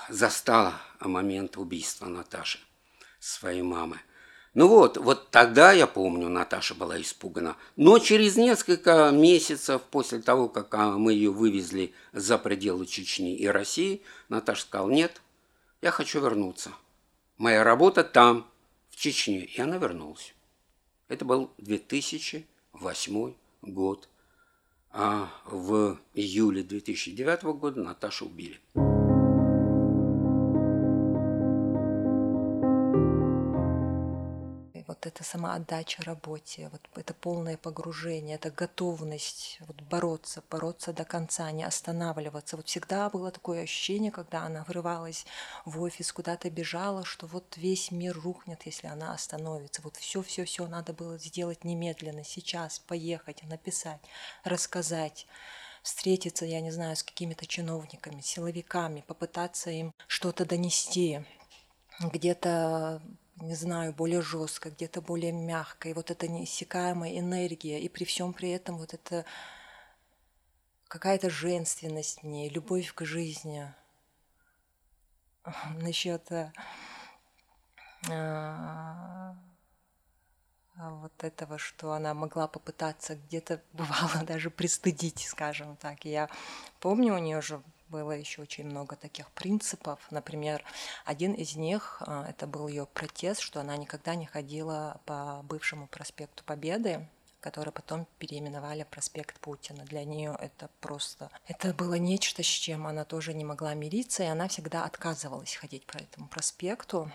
[0.08, 2.60] застала момент убийства Наташи,
[3.20, 4.00] своей мамы.
[4.54, 7.58] Ну вот, вот тогда, я помню, Наташа была испугана.
[7.76, 13.48] Но через несколько месяцев после того, как а, мы ее вывезли за пределы Чечни и
[13.48, 15.22] России, Наташа сказала, нет,
[15.82, 16.72] я хочу вернуться.
[17.44, 18.50] Моя работа там,
[18.90, 19.40] в Чечне.
[19.44, 20.34] И она вернулась.
[21.10, 23.34] Это был 2008
[23.64, 24.08] год.
[24.92, 28.62] А в июле 2009 года Наташу убили.
[35.04, 41.52] Вот эта самоотдача работе, вот это полное погружение, это готовность вот бороться, бороться до конца,
[41.52, 42.56] не останавливаться.
[42.56, 45.26] Вот всегда было такое ощущение, когда она врывалась
[45.66, 49.82] в офис, куда-то бежала, что вот весь мир рухнет, если она остановится.
[49.82, 54.00] Вот все, все, все надо было сделать немедленно, сейчас, поехать, написать,
[54.44, 55.28] рассказать
[55.82, 61.26] встретиться, я не знаю, с какими-то чиновниками, силовиками, попытаться им что-то донести,
[62.00, 63.02] где-то
[63.38, 68.34] не знаю, более жестко, где-то более мягко, и вот эта неиссякаемая энергия, и при всем
[68.34, 69.26] при этом вот это
[70.88, 73.74] какая-то женственность в ней, любовь к жизни.
[75.82, 76.32] Насчет
[78.10, 79.36] а,
[80.78, 86.06] а, вот этого, что она могла попытаться где-то бывало даже пристыдить, скажем так.
[86.06, 86.30] Я
[86.80, 87.62] помню, у нее же
[87.94, 90.00] было еще очень много таких принципов.
[90.10, 90.64] Например,
[91.06, 95.88] один из них а, это был ее протест, что она никогда не ходила по бывшему
[95.88, 97.08] проспекту Победы,
[97.40, 99.84] который потом переименовали проспект Путина.
[99.84, 101.30] Для нее это просто...
[101.48, 105.86] Это было нечто, с чем она тоже не могла мириться, и она всегда отказывалась ходить
[105.86, 107.12] по этому проспекту.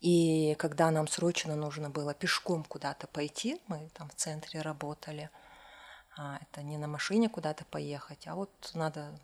[0.00, 5.30] И когда нам срочно нужно было пешком куда-то пойти, мы там в центре работали,
[6.16, 9.18] а, это не на машине куда-то поехать, а вот надо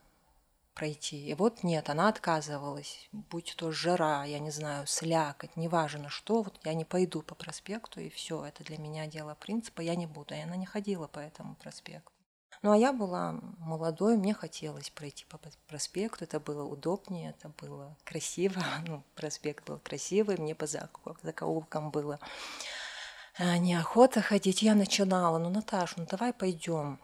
[0.78, 1.26] пройти.
[1.26, 6.60] И вот нет, она отказывалась, будь то жара, я не знаю, слякоть, неважно что, вот
[6.64, 10.34] я не пойду по проспекту, и все, это для меня дело принципа, я не буду.
[10.34, 12.12] И она не ходила по этому проспекту.
[12.62, 17.96] Ну а я была молодой, мне хотелось пройти по проспекту, это было удобнее, это было
[18.04, 22.20] красиво, ну, проспект был красивый, мне по закоулкам было
[23.36, 24.62] а, неохота ходить.
[24.62, 26.98] Я начинала, ну, Наташа, ну давай пойдем.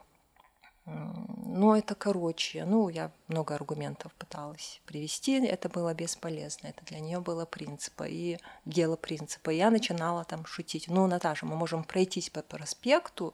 [0.86, 2.64] Но это короче.
[2.64, 5.44] Ну, я много аргументов пыталась привести.
[5.44, 6.66] Это было бесполезно.
[6.68, 9.50] Это для нее было принципа и дело принципа.
[9.50, 10.88] И я начинала там шутить.
[10.88, 13.32] Ну, Наташа, мы можем пройтись по проспекту,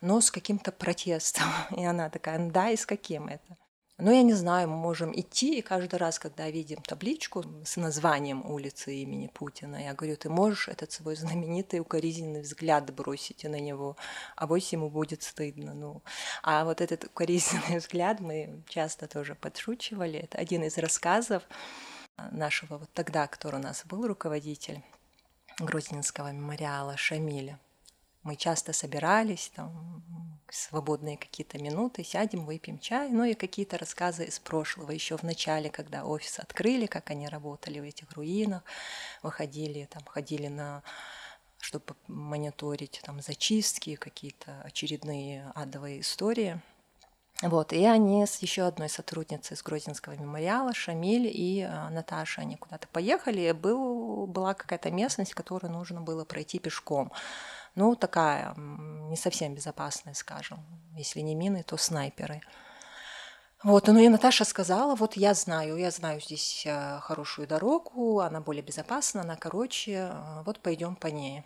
[0.00, 1.46] но с каким-то протестом.
[1.76, 3.56] И она такая, «Ну да, и с каким это?
[4.02, 8.44] Но я не знаю, мы можем идти, и каждый раз, когда видим табличку с названием
[8.44, 13.96] улицы имени Путина, я говорю, ты можешь этот свой знаменитый укоризненный взгляд бросить на него,
[14.34, 15.72] а вось ему будет стыдно.
[15.74, 16.02] Ну.
[16.42, 20.18] А вот этот укоризненный взгляд мы часто тоже подшучивали.
[20.18, 21.44] Это один из рассказов
[22.32, 24.82] нашего вот тогда, который у нас был руководитель
[25.60, 27.60] Грузинского мемориала Шамиля.
[28.22, 30.02] Мы часто собирались, там,
[30.50, 35.70] свободные какие-то минуты, сядем, выпьем чай, ну и какие-то рассказы из прошлого, еще в начале,
[35.70, 38.62] когда офис открыли, как они работали в этих руинах,
[39.22, 40.82] выходили, там, ходили на
[41.62, 46.60] чтобы мониторить там зачистки, какие-то очередные адовые истории.
[47.40, 52.56] Вот, и они с еще одной сотрудницей из Грозинского мемориала, Шамиль и э, Наташа, они
[52.56, 57.12] куда-то поехали, был, была какая-то местность, которую нужно было пройти пешком
[57.74, 60.58] ну, такая не совсем безопасная, скажем.
[60.96, 62.42] Если не мины, то снайперы.
[63.62, 68.40] Вот, ну и Наташа сказала, вот я знаю, я знаю здесь э, хорошую дорогу, она
[68.40, 71.44] более безопасна, она короче, э, вот пойдем по ней.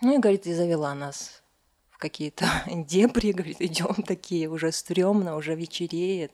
[0.00, 1.42] Ну и, говорит, и завела нас
[1.90, 6.32] в какие-то дебри, говорит, идем такие, уже стрёмно, уже вечереет.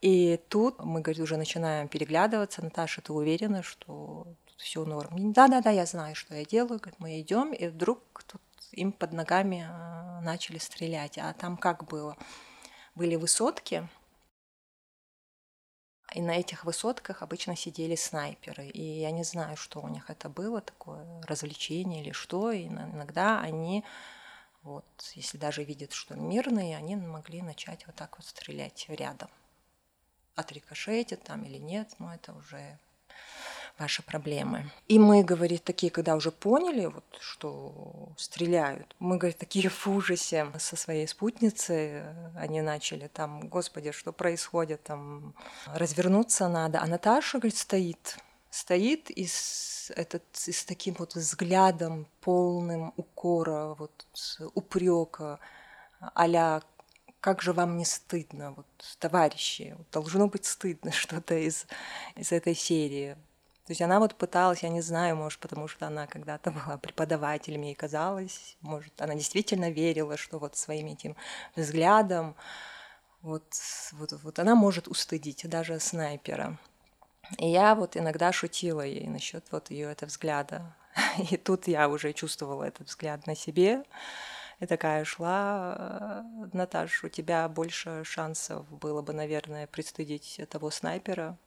[0.00, 2.64] И тут мы, говорит, уже начинаем переглядываться.
[2.64, 4.26] Наташа, ты уверена, что
[4.60, 5.32] все норм.
[5.32, 6.78] Да-да-да, я знаю, что я делаю.
[6.78, 8.42] Говорит, мы идем, и вдруг тут
[8.72, 11.18] им под ногами а, начали стрелять.
[11.18, 12.16] А там как было?
[12.94, 13.88] Были высотки,
[16.14, 18.66] и на этих высотках обычно сидели снайперы.
[18.66, 22.50] И я не знаю, что у них это было, такое развлечение или что.
[22.50, 23.84] И иногда они,
[24.62, 24.84] вот,
[25.14, 29.30] если даже видят, что мирные, они могли начать вот так вот стрелять рядом.
[30.34, 32.78] Отрикошетит там или нет, но это уже
[33.80, 34.70] ваши проблемы.
[34.88, 40.46] И мы, говорит, такие, когда уже поняли, вот, что стреляют, мы, говорит, такие в ужасе
[40.58, 42.02] со своей спутницей,
[42.36, 45.34] они начали там, господи, что происходит, там,
[45.66, 46.80] развернуться надо.
[46.80, 48.18] А Наташа, говорит, стоит,
[48.50, 54.06] стоит и с, этот, и с таким вот взглядом полным укора, вот
[54.54, 55.38] упрека,
[56.00, 56.60] а
[57.20, 58.66] как же вам не стыдно, вот,
[58.98, 61.66] товарищи, должно быть стыдно что-то из,
[62.16, 63.16] из этой серии.
[63.70, 67.62] То есть она вот пыталась, я не знаю, может, потому что она когда-то была преподавателем,
[67.62, 71.14] ей казалось, может, она действительно верила, что вот своим этим
[71.54, 72.34] взглядом
[73.22, 73.44] вот,
[73.92, 76.58] вот, вот она может устыдить даже снайпера.
[77.38, 80.74] И я вот иногда шутила ей насчет вот ее этого взгляда.
[81.30, 83.84] И тут я уже чувствовала этот взгляд на себе.
[84.58, 91.38] И такая шла, Наташа, у тебя больше шансов было бы, наверное, пристыдить того снайпера,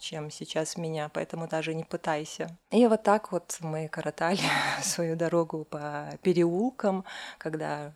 [0.00, 2.58] чем сейчас меня, поэтому даже не пытайся.
[2.70, 4.42] И вот так вот мы коротали
[4.82, 7.04] свою дорогу по переулкам,
[7.38, 7.94] когда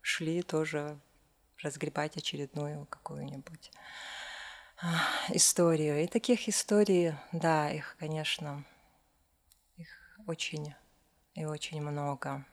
[0.00, 0.98] шли тоже
[1.62, 3.70] разгребать очередную какую-нибудь
[4.80, 5.00] а,
[5.30, 6.02] историю.
[6.02, 8.64] И таких историй, да, их, конечно,
[9.76, 10.74] их очень
[11.34, 12.44] и очень много.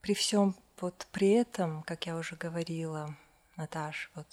[0.00, 3.16] При всем вот при этом, как я уже говорила,
[3.56, 4.26] Наташ, вот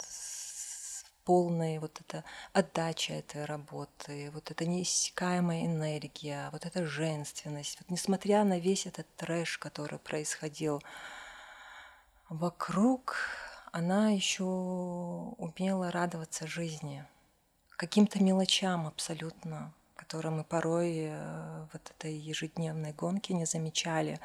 [1.31, 7.77] полная вот эта отдача этой работы, вот эта неиссякаемая энергия, вот эта женственность.
[7.79, 10.83] Вот несмотря на весь этот трэш, который происходил
[12.27, 13.15] вокруг,
[13.71, 17.05] она еще умела радоваться жизни,
[17.77, 24.19] каким-то мелочам абсолютно, которые мы порой э, в этой ежедневной гонке не замечали.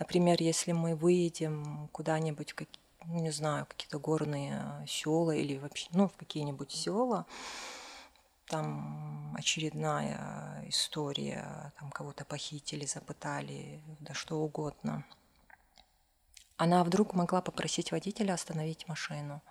[0.00, 2.66] Например, если мы выедем куда-нибудь в ну,
[3.04, 7.26] не знаю, какие-то горные села или вообще, ну, в какие-нибудь села,
[8.46, 15.04] там очередная история, там кого-то похитили, запытали, да что угодно.
[16.56, 19.42] Она вдруг могла попросить водителя остановить машину.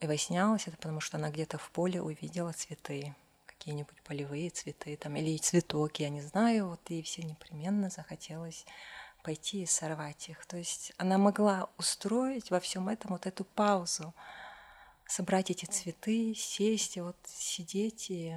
[0.00, 3.14] И выяснялось это, потому что она где-то в поле увидела цветы,
[3.46, 8.66] какие-нибудь полевые цветы там, или цветок, я не знаю, вот ей все непременно захотелось
[9.24, 10.46] пойти и сорвать их.
[10.46, 14.14] То есть она могла устроить во всем этом вот эту паузу,
[15.06, 18.36] собрать эти цветы, сесть и вот сидеть и,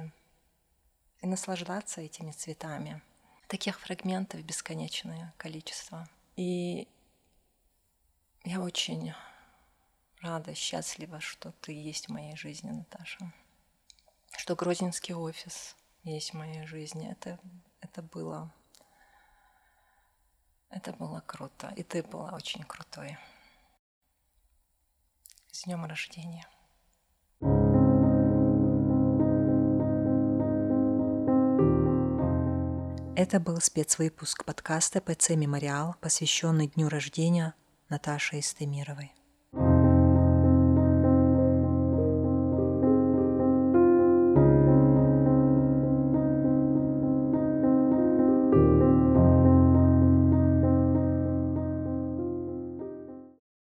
[1.20, 3.02] и наслаждаться этими цветами.
[3.46, 6.08] Таких фрагментов бесконечное количество.
[6.36, 6.88] И
[8.44, 9.12] я очень
[10.20, 13.32] рада, счастлива, что ты есть в моей жизни, Наташа.
[14.36, 17.10] Что Грозненский офис есть в моей жизни.
[17.10, 17.38] Это,
[17.80, 18.52] это было
[20.70, 21.72] это было круто.
[21.76, 23.16] И ты была очень крутой.
[25.50, 26.46] С днем рождения.
[33.16, 37.54] Это был спецвыпуск подкаста ПЦ «Мемориал», посвященный дню рождения
[37.88, 39.12] Наташи Истемировой.